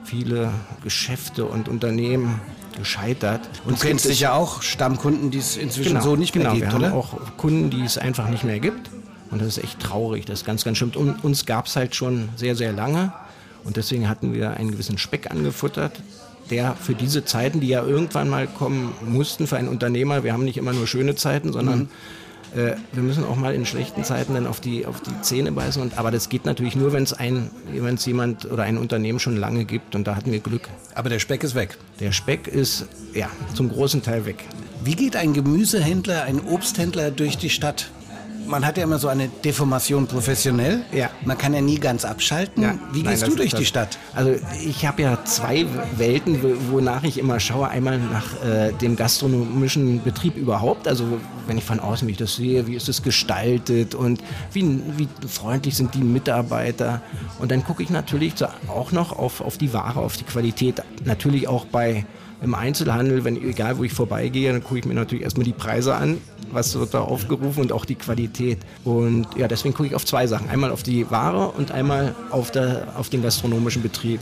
viele 0.05 0.51
Geschäfte 0.83 1.45
und 1.45 1.67
Unternehmen 1.67 2.39
gescheitert. 2.77 3.41
Du 3.63 3.69
Und 3.69 3.75
es 3.75 3.81
kennst 3.81 4.05
sicher 4.05 4.33
auch 4.33 4.61
Stammkunden, 4.61 5.31
die 5.31 5.39
es 5.39 5.57
inzwischen 5.57 5.93
genau, 5.93 6.03
so 6.03 6.15
nicht 6.15 6.35
mehr 6.35 6.45
genau. 6.45 6.55
gibt, 6.55 6.71
wir 6.71 6.77
oder? 6.77 6.89
haben 6.89 6.97
auch 6.97 7.37
Kunden, 7.37 7.69
die 7.69 7.83
es 7.83 7.97
einfach 7.97 8.29
nicht 8.29 8.43
mehr 8.43 8.59
gibt. 8.59 8.89
Und 9.31 9.41
das 9.41 9.57
ist 9.57 9.63
echt 9.63 9.79
traurig, 9.79 10.25
das 10.25 10.41
ist 10.41 10.45
ganz, 10.45 10.63
ganz 10.63 10.77
schlimm. 10.77 10.91
Und 10.95 11.23
uns 11.23 11.45
gab 11.45 11.65
es 11.65 11.75
halt 11.75 11.95
schon 11.95 12.29
sehr, 12.35 12.55
sehr 12.55 12.71
lange. 12.71 13.11
Und 13.63 13.77
deswegen 13.77 14.07
hatten 14.07 14.33
wir 14.33 14.51
einen 14.51 14.71
gewissen 14.71 14.97
Speck 14.97 15.31
angefuttert, 15.31 15.99
der 16.51 16.75
für 16.75 16.93
diese 16.93 17.25
Zeiten, 17.25 17.59
die 17.59 17.67
ja 17.67 17.83
irgendwann 17.83 18.29
mal 18.29 18.47
kommen 18.47 18.93
mussten 19.03 19.47
für 19.47 19.57
einen 19.57 19.67
Unternehmer, 19.67 20.23
wir 20.23 20.33
haben 20.33 20.43
nicht 20.43 20.57
immer 20.57 20.73
nur 20.73 20.85
schöne 20.85 21.15
Zeiten, 21.15 21.51
sondern 21.51 21.89
äh, 22.55 22.75
wir 22.93 23.03
müssen 23.03 23.23
auch 23.25 23.35
mal 23.35 23.53
in 23.53 23.65
schlechten 23.65 24.03
Zeiten 24.03 24.33
dann 24.33 24.47
auf 24.47 24.59
die, 24.59 24.85
auf 24.85 25.01
die 25.01 25.21
Zähne 25.21 25.51
beißen. 25.51 25.81
Und, 25.81 25.97
aber 25.97 26.11
das 26.11 26.29
geht 26.29 26.45
natürlich 26.45 26.75
nur, 26.75 26.93
wenn 26.93 27.03
es 27.03 27.13
ein, 27.13 27.49
wenn 27.71 27.95
es 27.95 28.05
jemand 28.05 28.49
oder 28.49 28.63
ein 28.63 28.77
Unternehmen 28.77 29.19
schon 29.19 29.35
lange 29.35 29.65
gibt. 29.65 29.95
Und 29.95 30.07
da 30.07 30.15
hatten 30.15 30.31
wir 30.31 30.39
Glück. 30.39 30.69
Aber 30.93 31.09
der 31.09 31.19
Speck 31.19 31.43
ist 31.43 31.55
weg. 31.55 31.77
Der 31.99 32.11
Speck 32.11 32.47
ist 32.47 32.87
ja 33.13 33.29
zum 33.53 33.69
großen 33.69 34.01
Teil 34.01 34.25
weg. 34.25 34.43
Wie 34.83 34.95
geht 34.95 35.15
ein 35.15 35.33
Gemüsehändler, 35.33 36.23
ein 36.23 36.39
Obsthändler 36.39 37.11
durch 37.11 37.37
die 37.37 37.49
Stadt? 37.49 37.89
Man 38.47 38.65
hat 38.65 38.77
ja 38.77 38.83
immer 38.83 38.99
so 38.99 39.07
eine 39.07 39.27
Deformation 39.27 40.07
professionell. 40.07 40.83
Ja. 40.91 41.09
Man 41.25 41.37
kann 41.37 41.53
ja 41.53 41.61
nie 41.61 41.79
ganz 41.79 42.05
abschalten. 42.05 42.63
Ja, 42.63 42.75
Wie 42.91 43.01
nein, 43.01 43.11
gehst 43.13 43.23
das 43.23 43.29
du 43.29 43.35
durch 43.35 43.53
die 43.53 43.65
Stadt? 43.65 43.97
Also 44.13 44.35
ich 44.63 44.85
habe 44.85 45.01
ja 45.01 45.23
zwei 45.25 45.65
Welten, 45.97 46.41
wo- 46.43 46.73
wonach 46.75 47.03
ich 47.03 47.17
immer 47.17 47.39
schaue. 47.39 47.67
Einmal 47.69 47.97
nach 47.99 48.43
äh, 48.43 48.71
dem 48.73 48.95
gastronomischen 48.95 50.03
Betrieb 50.03 50.37
überhaupt. 50.37 50.87
Also 50.87 51.05
wenn 51.47 51.57
ich 51.57 51.63
von 51.63 51.79
außen, 51.79 52.07
wie 52.07 52.11
ich 52.11 52.17
das 52.17 52.35
sehe, 52.35 52.67
wie 52.67 52.75
ist 52.75 52.87
es 52.89 53.01
gestaltet 53.03 53.95
und 53.95 54.21
wie, 54.53 54.79
wie 54.97 55.07
freundlich 55.27 55.75
sind 55.75 55.93
die 55.95 56.03
Mitarbeiter. 56.03 57.01
Und 57.39 57.51
dann 57.51 57.63
gucke 57.63 57.83
ich 57.83 57.89
natürlich 57.89 58.33
auch 58.67 58.91
noch 58.91 59.17
auf, 59.17 59.41
auf 59.41 59.57
die 59.57 59.73
Ware, 59.73 59.99
auf 59.99 60.17
die 60.17 60.23
Qualität. 60.23 60.81
Natürlich 61.03 61.47
auch 61.47 61.65
bei 61.65 62.05
im 62.41 62.53
Einzelhandel, 62.53 63.23
wenn 63.23 63.41
egal 63.41 63.77
wo 63.77 63.83
ich 63.83 63.93
vorbeigehe, 63.93 64.51
dann 64.51 64.63
gucke 64.63 64.79
ich 64.79 64.85
mir 64.85 64.93
natürlich 64.93 65.23
erstmal 65.23 65.45
die 65.45 65.53
Preise 65.53 65.95
an, 65.95 66.17
was 66.51 66.77
wird 66.77 66.93
da 66.93 67.01
aufgerufen 67.01 67.61
und 67.61 67.71
auch 67.71 67.85
die 67.85 67.95
Qualität. 67.95 68.59
Und 68.83 69.27
ja, 69.37 69.47
deswegen 69.47 69.73
gucke 69.73 69.87
ich 69.87 69.95
auf 69.95 70.05
zwei 70.05 70.27
Sachen. 70.27 70.49
Einmal 70.49 70.71
auf 70.71 70.83
die 70.83 71.09
Ware 71.09 71.49
und 71.49 71.71
einmal 71.71 72.15
auf, 72.31 72.51
der, 72.51 72.87
auf 72.97 73.09
den 73.09 73.21
gastronomischen 73.21 73.81
Betrieb. 73.81 74.19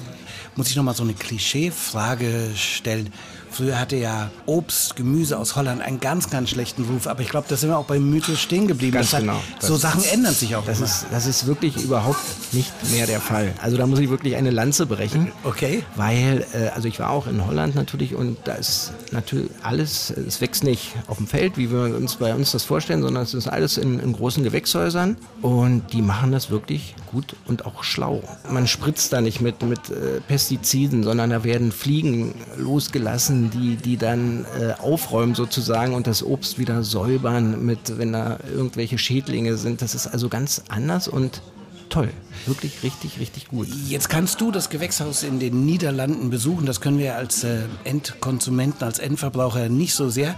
Muss 0.55 0.69
ich 0.69 0.75
noch 0.75 0.83
mal 0.83 0.93
so 0.95 1.03
eine 1.03 1.13
Klischeefrage 1.13 2.51
stellen? 2.55 3.11
Früher 3.51 3.79
hatte 3.79 3.95
ja 3.97 4.31
Obst, 4.47 4.95
Gemüse 4.95 5.37
aus 5.37 5.55
Holland 5.55 5.79
einen 5.79 5.99
ganz, 5.99 6.31
ganz 6.31 6.49
schlechten 6.49 6.85
Ruf. 6.85 7.05
Aber 7.05 7.21
ich 7.21 7.29
glaube, 7.29 7.45
da 7.47 7.55
sind 7.55 7.69
wir 7.69 7.77
auch 7.77 7.85
beim 7.85 8.09
Mythos 8.09 8.39
stehen 8.39 8.67
geblieben. 8.67 8.93
Ganz 8.93 9.11
Das 9.11 9.13
hat, 9.19 9.21
genau. 9.21 9.39
So 9.59 9.73
Das- 9.73 9.81
Sachen 9.83 10.03
ändern 10.05 10.33
sich 10.33 10.55
auch 10.55 10.65
Das 10.65 10.77
immer. 10.79 10.87
ist, 10.87 11.05
das 11.11 11.27
ist 11.27 11.45
wirklich 11.45 11.77
überhaupt 11.77 12.17
nicht 12.51 12.71
mehr 12.91 13.05
der 13.05 13.21
Fall. 13.21 13.53
Also 13.61 13.77
da 13.77 13.85
muss 13.85 13.99
ich 13.99 14.09
wirklich 14.09 14.35
eine 14.37 14.49
Lanze 14.49 14.87
brechen. 14.87 15.31
Okay. 15.43 15.83
Weil, 15.95 16.47
äh, 16.53 16.69
also 16.69 16.87
ich 16.87 16.99
war 16.99 17.11
auch 17.11 17.27
in 17.27 17.45
Holland 17.45 17.75
natürlich 17.75 18.15
und 18.15 18.37
da 18.45 18.53
ist 18.55 18.91
natürlich 19.11 19.51
alles, 19.61 20.09
es 20.09 20.41
wächst 20.41 20.63
nicht 20.63 20.93
auf 21.05 21.17
dem 21.17 21.27
Feld, 21.27 21.55
wie 21.55 21.69
wir 21.69 21.95
uns 21.95 22.15
bei 22.15 22.33
uns 22.33 22.53
das 22.53 22.63
vorstellen, 22.63 23.03
sondern 23.03 23.21
es 23.21 23.35
ist 23.35 23.47
alles 23.47 23.77
in, 23.77 23.99
in 23.99 24.13
großen 24.13 24.43
Gewächshäusern 24.43 25.15
und 25.43 25.93
die 25.93 26.01
machen 26.01 26.31
das 26.31 26.49
wirklich 26.49 26.95
gut 27.11 27.35
und 27.45 27.67
auch 27.67 27.83
schlau. 27.83 28.23
Man 28.49 28.65
spritzt 28.65 29.13
da 29.13 29.21
nicht 29.21 29.41
mit, 29.41 29.61
mit 29.61 29.91
äh, 29.91 30.21
Pestiziden, 30.27 31.03
sondern 31.03 31.29
da 31.29 31.43
werden 31.43 31.71
Fliegen 31.71 32.33
losgelassen, 32.57 33.51
die, 33.51 33.75
die 33.75 33.97
dann 33.97 34.45
äh, 34.59 34.73
aufräumen 34.81 35.35
sozusagen 35.35 35.93
und 35.93 36.07
das 36.07 36.23
Obst 36.23 36.57
wieder 36.57 36.83
säubern 36.83 37.65
mit, 37.65 37.97
wenn 37.97 38.13
da 38.13 38.37
irgendwelche 38.53 38.97
Schädlinge 38.97 39.57
sind. 39.57 39.81
Das 39.81 39.95
ist 39.95 40.07
also 40.07 40.29
ganz 40.29 40.63
anders 40.69 41.07
und 41.07 41.41
toll. 41.89 42.09
Wirklich 42.45 42.83
richtig, 42.83 43.19
richtig 43.19 43.47
gut. 43.47 43.67
Jetzt 43.87 44.09
kannst 44.09 44.41
du 44.41 44.51
das 44.51 44.69
Gewächshaus 44.69 45.23
in 45.23 45.39
den 45.39 45.65
Niederlanden 45.65 46.29
besuchen. 46.29 46.65
Das 46.65 46.81
können 46.81 46.97
wir 46.97 47.15
als 47.15 47.43
äh, 47.43 47.63
Endkonsumenten, 47.83 48.83
als 48.83 48.99
Endverbraucher 48.99 49.69
nicht 49.69 49.93
so 49.93 50.09
sehr. 50.09 50.35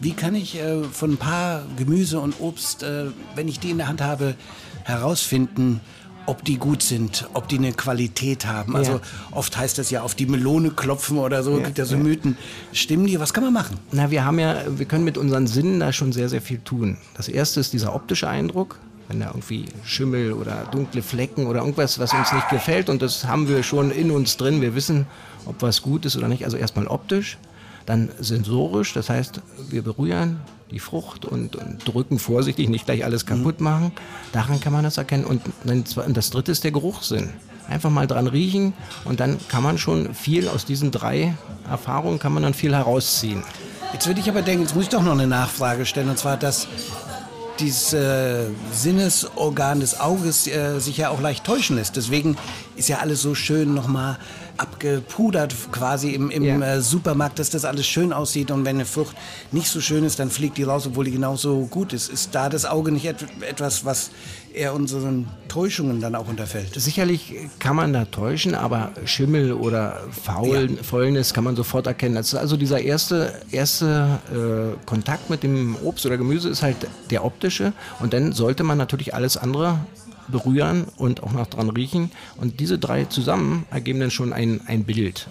Wie 0.00 0.12
kann 0.12 0.34
ich 0.34 0.56
äh, 0.56 0.82
von 0.82 1.12
ein 1.12 1.16
paar 1.16 1.62
Gemüse 1.76 2.20
und 2.20 2.40
Obst, 2.40 2.82
äh, 2.82 3.06
wenn 3.34 3.48
ich 3.48 3.60
die 3.60 3.70
in 3.70 3.78
der 3.78 3.88
Hand 3.88 4.00
habe, 4.00 4.34
herausfinden, 4.84 5.80
ob 6.26 6.44
die 6.44 6.56
gut 6.58 6.82
sind, 6.82 7.28
ob 7.34 7.48
die 7.48 7.58
eine 7.58 7.72
Qualität 7.72 8.46
haben? 8.46 8.76
Also 8.76 8.92
Ja. 8.92 9.00
oft 9.32 9.56
heißt 9.56 9.78
das 9.78 9.90
ja 9.90 10.02
auf 10.02 10.14
die 10.14 10.26
Melone 10.26 10.70
klopfen 10.70 11.18
oder 11.18 11.42
so, 11.42 11.56
gibt 11.56 11.78
ja 11.78 11.84
so 11.84 11.96
Mythen. 11.96 12.36
Stimmen 12.72 13.06
die? 13.06 13.18
Was 13.20 13.32
kann 13.32 13.44
man 13.44 13.52
machen? 13.52 13.78
Na, 13.92 14.10
wir 14.10 14.24
haben 14.24 14.38
ja, 14.38 14.62
wir 14.68 14.86
können 14.86 15.04
mit 15.04 15.16
unseren 15.18 15.46
Sinnen 15.46 15.80
da 15.80 15.92
schon 15.92 16.12
sehr, 16.12 16.28
sehr 16.28 16.42
viel 16.42 16.58
tun. 16.58 16.96
Das 17.14 17.28
erste 17.28 17.60
ist 17.60 17.72
dieser 17.72 17.94
optische 17.94 18.28
Eindruck. 18.28 18.78
Wenn 19.08 19.20
da 19.20 19.26
irgendwie 19.28 19.66
Schimmel 19.84 20.32
oder 20.32 20.66
dunkle 20.72 21.00
Flecken 21.00 21.46
oder 21.46 21.60
irgendwas, 21.60 22.00
was 22.00 22.12
uns 22.12 22.32
nicht 22.32 22.48
gefällt 22.50 22.88
und 22.88 23.02
das 23.02 23.24
haben 23.24 23.46
wir 23.48 23.62
schon 23.62 23.92
in 23.92 24.10
uns 24.10 24.36
drin. 24.36 24.60
Wir 24.60 24.74
wissen, 24.74 25.06
ob 25.44 25.62
was 25.62 25.80
gut 25.82 26.04
ist 26.06 26.16
oder 26.16 26.26
nicht. 26.26 26.44
Also 26.44 26.56
erstmal 26.56 26.88
optisch, 26.88 27.38
dann 27.86 28.08
sensorisch, 28.18 28.94
das 28.94 29.08
heißt, 29.08 29.40
wir 29.70 29.82
berühren 29.82 30.40
die 30.70 30.78
Frucht 30.78 31.24
und, 31.24 31.56
und 31.56 31.86
drücken 31.86 32.18
vorsichtig, 32.18 32.68
nicht 32.68 32.86
gleich 32.86 33.04
alles 33.04 33.26
kaputt 33.26 33.60
machen. 33.60 33.92
Daran 34.32 34.60
kann 34.60 34.72
man 34.72 34.84
das 34.84 34.98
erkennen. 34.98 35.24
Und, 35.24 35.42
das 35.64 36.30
dritte 36.30 36.52
ist 36.52 36.64
der 36.64 36.72
Geruchssinn. 36.72 37.30
Einfach 37.68 37.90
mal 37.90 38.06
dran 38.06 38.28
riechen 38.28 38.74
und 39.04 39.18
dann 39.18 39.38
kann 39.48 39.62
man 39.62 39.76
schon 39.76 40.14
viel 40.14 40.48
aus 40.48 40.64
diesen 40.64 40.92
drei 40.92 41.34
Erfahrungen 41.68 42.18
kann 42.18 42.32
man 42.32 42.42
dann 42.42 42.54
viel 42.54 42.74
herausziehen. 42.74 43.42
Jetzt 43.92 44.06
würde 44.06 44.20
ich 44.20 44.28
aber 44.28 44.42
denken, 44.42 44.62
jetzt 44.62 44.74
muss 44.74 44.84
ich 44.84 44.90
doch 44.90 45.02
noch 45.02 45.12
eine 45.12 45.26
Nachfrage 45.26 45.86
stellen, 45.86 46.08
und 46.08 46.18
zwar, 46.18 46.36
dass 46.36 46.68
dieses 47.58 47.92
äh, 47.92 48.46
Sinnesorgan 48.72 49.80
des 49.80 49.98
Auges 49.98 50.46
äh, 50.46 50.78
sich 50.78 50.98
ja 50.98 51.08
auch 51.08 51.20
leicht 51.20 51.44
täuschen 51.44 51.76
lässt. 51.76 51.96
Deswegen 51.96 52.36
ist 52.76 52.88
ja 52.88 52.98
alles 52.98 53.22
so 53.22 53.34
schön 53.34 53.74
nochmal 53.74 54.18
abgepudert 54.58 55.54
quasi 55.72 56.10
im, 56.10 56.30
im 56.30 56.42
Ja. 56.44 56.74
äh, 56.76 56.80
Supermarkt, 56.80 57.38
dass 57.38 57.50
das 57.50 57.64
alles 57.64 57.86
schön 57.86 58.12
aussieht 58.12 58.50
und 58.50 58.64
wenn 58.64 58.76
eine 58.76 58.84
Frucht 58.86 59.16
nicht 59.52 59.68
so 59.68 59.80
schön 59.80 60.04
ist, 60.04 60.18
dann 60.18 60.30
fliegt 60.30 60.56
die 60.58 60.62
raus, 60.62 60.86
obwohl 60.86 61.04
die 61.04 61.10
genauso 61.10 61.66
gut 61.66 61.92
ist. 61.92 62.08
Ist 62.08 62.34
da 62.34 62.48
das 62.48 62.64
Auge 62.64 62.92
nicht 62.92 63.04
et 63.06 63.16
etwas, 63.48 63.84
was 63.84 64.10
eher 64.54 64.74
unseren 64.74 65.26
Täuschungen 65.48 66.00
dann 66.00 66.14
auch 66.14 66.28
unterfällt? 66.28 66.72
Sicherlich 66.74 67.34
kann 67.58 67.76
man 67.76 67.92
da 67.92 68.06
täuschen, 68.06 68.54
aber 68.54 68.92
Schimmel 69.04 69.52
oder 69.52 70.00
Faul, 70.24 70.70
Fäulnis 70.82 71.34
kann 71.34 71.44
man 71.44 71.56
sofort 71.56 71.86
erkennen. 71.86 72.14
Das 72.14 72.28
ist 72.28 72.34
also 72.34 72.56
dieser 72.56 72.80
erste, 72.80 73.34
erste 73.50 74.18
äh, 74.32 74.86
Kontakt 74.86 75.28
mit 75.28 75.42
dem 75.42 75.76
Obst 75.84 76.06
oder 76.06 76.16
Gemüse 76.16 76.48
ist 76.48 76.62
halt 76.62 76.76
der 77.10 77.24
optische 77.24 77.72
und 78.00 78.12
dann 78.14 78.32
sollte 78.32 78.62
man 78.64 78.78
natürlich 78.78 79.14
alles 79.14 79.36
andere 79.36 79.78
berühren 80.28 80.86
und 80.96 81.22
auch 81.22 81.32
noch 81.32 81.46
dran 81.46 81.70
riechen 81.70 82.10
und 82.36 82.60
diese 82.60 82.78
drei 82.78 83.04
zusammen 83.04 83.66
ergeben 83.70 84.00
dann 84.00 84.10
schon 84.10 84.32
ein, 84.32 84.60
ein 84.66 84.84
Bild. 84.84 85.28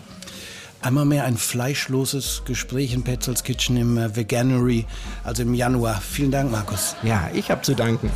Einmal 0.81 1.05
mehr 1.05 1.23
ein 1.23 1.38
fleischloses 1.38 2.43
Gespräch 2.45 2.93
in 2.93 3.03
Petzels 3.03 3.43
Kitchen 3.43 3.75
im 3.75 3.97
äh, 3.97 4.15
Veganuary, 4.15 4.86
also 5.23 5.41
im 5.41 5.55
Januar. 5.55 5.99
Vielen 5.99 6.29
Dank, 6.29 6.51
Markus. 6.51 6.95
Ja, 7.01 7.29
ich 7.34 7.49
habe 7.49 7.63
zu 7.63 7.73
danken. 7.73 8.12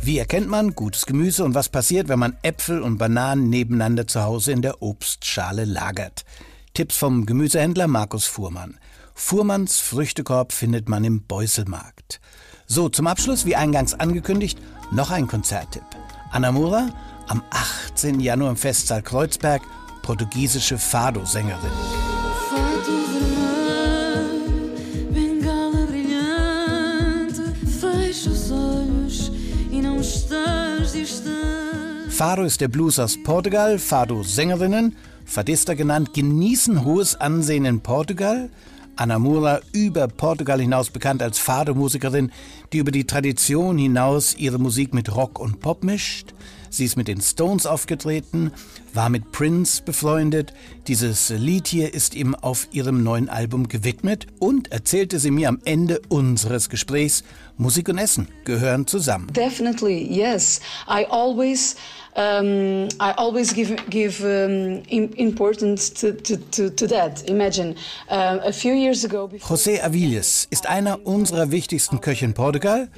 Wie 0.00 0.18
erkennt 0.18 0.48
man 0.48 0.74
gutes 0.74 1.06
Gemüse 1.06 1.44
und 1.44 1.54
was 1.54 1.68
passiert, 1.68 2.08
wenn 2.08 2.18
man 2.18 2.36
Äpfel 2.42 2.82
und 2.82 2.98
Bananen 2.98 3.50
nebeneinander 3.50 4.06
zu 4.06 4.22
Hause 4.22 4.52
in 4.52 4.62
der 4.62 4.82
Obstschale 4.82 5.64
lagert? 5.64 6.24
Tipps 6.74 6.96
vom 6.96 7.24
Gemüsehändler 7.24 7.86
Markus 7.86 8.26
Fuhrmann. 8.26 8.78
Fuhrmanns 9.14 9.78
Früchtekorb 9.78 10.52
findet 10.52 10.88
man 10.88 11.04
im 11.04 11.22
Beuselmarkt. 11.22 12.20
So, 12.66 12.88
zum 12.88 13.06
Abschluss, 13.06 13.46
wie 13.46 13.54
eingangs 13.54 13.94
angekündigt, 13.94 14.58
noch 14.90 15.10
ein 15.10 15.28
Konzerttipp. 15.28 15.84
Anna 16.32 16.50
Mura 16.50 16.88
am 17.28 17.42
18. 17.50 18.20
Januar 18.20 18.50
im 18.50 18.56
Festsaal 18.56 19.02
Kreuzberg, 19.02 19.62
portugiesische 20.02 20.78
Fado-Sängerin. 20.78 21.70
Fado 32.10 32.44
ist 32.44 32.60
der 32.60 32.68
Blues 32.68 32.98
aus 32.98 33.16
Portugal. 33.22 33.78
Fado-Sängerinnen, 33.78 34.96
Fadista 35.24 35.74
genannt, 35.74 36.14
genießen 36.14 36.84
hohes 36.84 37.16
Ansehen 37.16 37.64
in 37.64 37.80
Portugal. 37.80 38.50
Ana 38.96 39.18
Moura 39.18 39.60
über 39.72 40.06
Portugal 40.06 40.60
hinaus 40.60 40.90
bekannt 40.90 41.22
als 41.22 41.38
Fado-Musikerin, 41.38 42.30
die 42.72 42.78
über 42.78 42.92
die 42.92 43.06
Tradition 43.06 43.76
hinaus 43.76 44.36
ihre 44.36 44.58
Musik 44.58 44.94
mit 44.94 45.14
Rock 45.14 45.40
und 45.40 45.60
Pop 45.60 45.82
mischt. 45.82 46.32
Sie 46.76 46.84
ist 46.86 46.96
mit 46.96 47.06
den 47.06 47.20
Stones 47.20 47.66
aufgetreten, 47.66 48.50
war 48.94 49.08
mit 49.08 49.30
Prince 49.30 49.80
befreundet. 49.80 50.52
Dieses 50.88 51.28
Lied 51.28 51.68
hier 51.68 51.94
ist 51.94 52.16
ihm 52.16 52.34
auf 52.34 52.66
ihrem 52.72 53.04
neuen 53.04 53.28
Album 53.28 53.68
gewidmet 53.68 54.26
und 54.40 54.72
erzählte 54.72 55.20
sie 55.20 55.30
mir 55.30 55.48
am 55.50 55.60
Ende 55.64 56.02
unseres 56.08 56.68
Gesprächs, 56.68 57.22
Musik 57.58 57.88
und 57.88 57.98
Essen 57.98 58.26
gehören 58.44 58.88
zusammen. 58.88 59.28
Definitely, 59.32 60.02
yes. 60.12 60.60
I 60.88 61.04
always, 61.08 61.76
um, 62.16 62.88
I 63.00 63.12
always 63.16 63.54
give 63.54 63.76
give 63.88 64.20
um, 64.24 64.82
im- 64.88 65.12
importance 65.12 65.94
to, 65.94 66.10
to, 66.10 66.70
to, 66.70 66.86
that. 66.88 67.22
Imagine, 67.28 67.76
uh, 68.10 68.40
a 68.48 68.52
few 68.52 68.74
years 68.74 69.04
ago, 69.04 69.30
José 69.48 69.80
Aviles 69.84 70.48
ist 70.50 70.66
einer 70.66 71.06
unserer 71.06 71.52
wichtigsten 71.52 72.00
Köche 72.00 72.24
in 72.24 72.34
Portugal. 72.34 72.88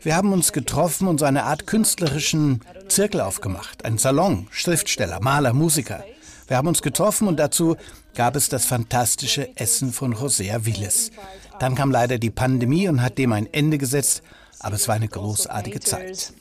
Wir 0.00 0.16
haben 0.16 0.32
uns 0.32 0.52
getroffen 0.54 1.08
und 1.08 1.18
so 1.18 1.26
eine 1.26 1.44
Art 1.44 1.66
künstlerischen 1.66 2.60
Zirkel 2.88 3.20
aufgemacht. 3.20 3.84
Ein 3.84 3.98
Salon, 3.98 4.46
Schriftsteller, 4.50 5.20
Maler, 5.20 5.52
Musiker. 5.52 6.04
Wir 6.48 6.56
haben 6.56 6.68
uns 6.68 6.82
getroffen 6.82 7.28
und 7.28 7.38
dazu 7.38 7.76
gab 8.14 8.36
es 8.36 8.48
das 8.48 8.64
fantastische 8.64 9.56
Essen 9.56 9.92
von 9.92 10.14
José 10.14 10.52
Aviles. 10.52 11.10
Dann 11.58 11.74
kam 11.74 11.90
leider 11.90 12.18
die 12.18 12.30
Pandemie 12.30 12.88
und 12.88 13.02
hat 13.02 13.18
dem 13.18 13.32
ein 13.32 13.48
Ende 13.52 13.78
gesetzt, 13.78 14.22
aber 14.60 14.76
es 14.76 14.88
war 14.88 14.94
eine 14.94 15.08
großartige 15.08 15.80
Zeit. 15.80 16.32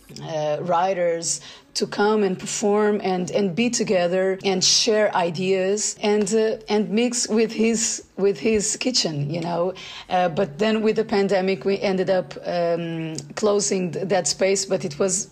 writers 0.62 1.42
to 1.74 1.86
come 1.86 2.24
and 2.24 2.40
perform 2.40 3.02
and, 3.04 3.32
and 3.32 3.56
be 3.56 3.70
together 3.70 4.40
and 4.46 4.64
share 4.64 5.14
ideas 5.14 5.98
and 6.02 6.34
uh, 6.34 6.58
and 6.70 6.90
mix 6.90 7.28
with 7.28 7.52
his 7.52 8.06
with 8.18 8.40
his 8.40 8.78
kitchen, 8.78 9.30
you 9.30 9.42
know. 9.42 9.74
Uh, 10.10 10.30
but 10.30 10.58
then 10.58 10.82
with 10.82 10.96
the 10.96 11.04
pandemic, 11.04 11.66
we 11.66 11.78
ended 11.80 12.10
up 12.10 12.34
um, 12.46 13.16
closing 13.36 13.92
th- 13.92 14.08
that 14.08 14.28
space. 14.28 14.66
But 14.66 14.86
it 14.86 14.98
was 14.98 15.30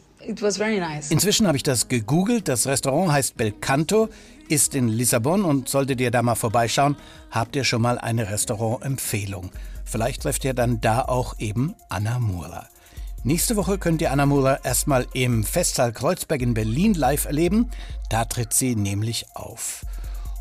nice. 0.80 1.12
Inzwischen 1.12 1.48
habe 1.48 1.58
ich 1.58 1.64
das 1.64 1.88
gegoogelt. 1.88 2.48
Das 2.48 2.68
Restaurant 2.68 3.12
heißt 3.12 3.38
Belcanto, 3.38 4.10
ist 4.50 4.76
in 4.76 4.88
Lissabon 4.88 5.44
und 5.46 5.70
solltet 5.70 6.02
ihr 6.02 6.12
da 6.12 6.22
mal 6.22 6.36
vorbeischauen, 6.36 6.96
habt 7.32 7.56
ihr 7.56 7.64
schon 7.64 7.82
mal 7.82 7.98
eine 7.98 8.30
Restaurantempfehlung. 8.30 9.52
Vielleicht 9.86 10.24
trefft 10.24 10.46
ihr 10.46 10.54
dann 10.54 10.82
da 10.82 11.02
auch 11.02 11.40
eben 11.40 11.76
Anna 11.90 12.20
Mura. 12.20 12.68
Nächste 13.24 13.56
Woche 13.56 13.78
könnt 13.78 14.02
ihr 14.02 14.12
Anna 14.12 14.26
Mura 14.26 14.60
erstmal 14.64 15.08
im 15.14 15.44
Festsaal 15.44 15.94
Kreuzberg 15.94 16.42
in 16.42 16.54
Berlin 16.54 16.94
live 16.94 17.26
erleben. 17.26 17.70
Da 18.10 18.26
tritt 18.26 18.54
sie 18.54 18.76
nämlich 18.76 19.28
auf. 19.34 19.86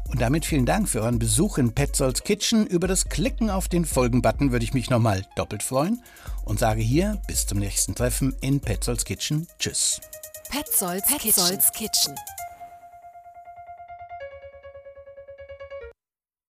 Und 0.09 0.21
damit 0.21 0.45
vielen 0.45 0.67
Dank 0.67 0.89
für 0.89 1.01
euren 1.01 1.19
Besuch 1.19 1.59
in 1.59 1.73
Petzolds 1.75 2.25
Kitchen. 2.25 2.67
Über 2.67 2.89
das 2.89 3.09
Klicken 3.09 3.51
auf 3.51 3.69
den 3.69 3.85
Folgen-Button 3.85 4.53
würde 4.53 4.65
ich 4.65 4.75
mich 4.75 4.91
nochmal 4.91 5.25
doppelt 5.37 5.63
freuen 5.63 6.03
und 6.45 6.59
sage 6.59 6.83
hier 6.83 7.21
bis 7.27 7.47
zum 7.47 7.59
nächsten 7.59 7.95
Treffen 7.95 8.35
in 8.41 8.61
Petzolds 8.61 9.05
Kitchen. 9.05 9.47
Tschüss. 9.59 10.01
Petzolds, 10.51 11.09
Petzolds 11.09 11.73
Kitchen. 11.73 12.15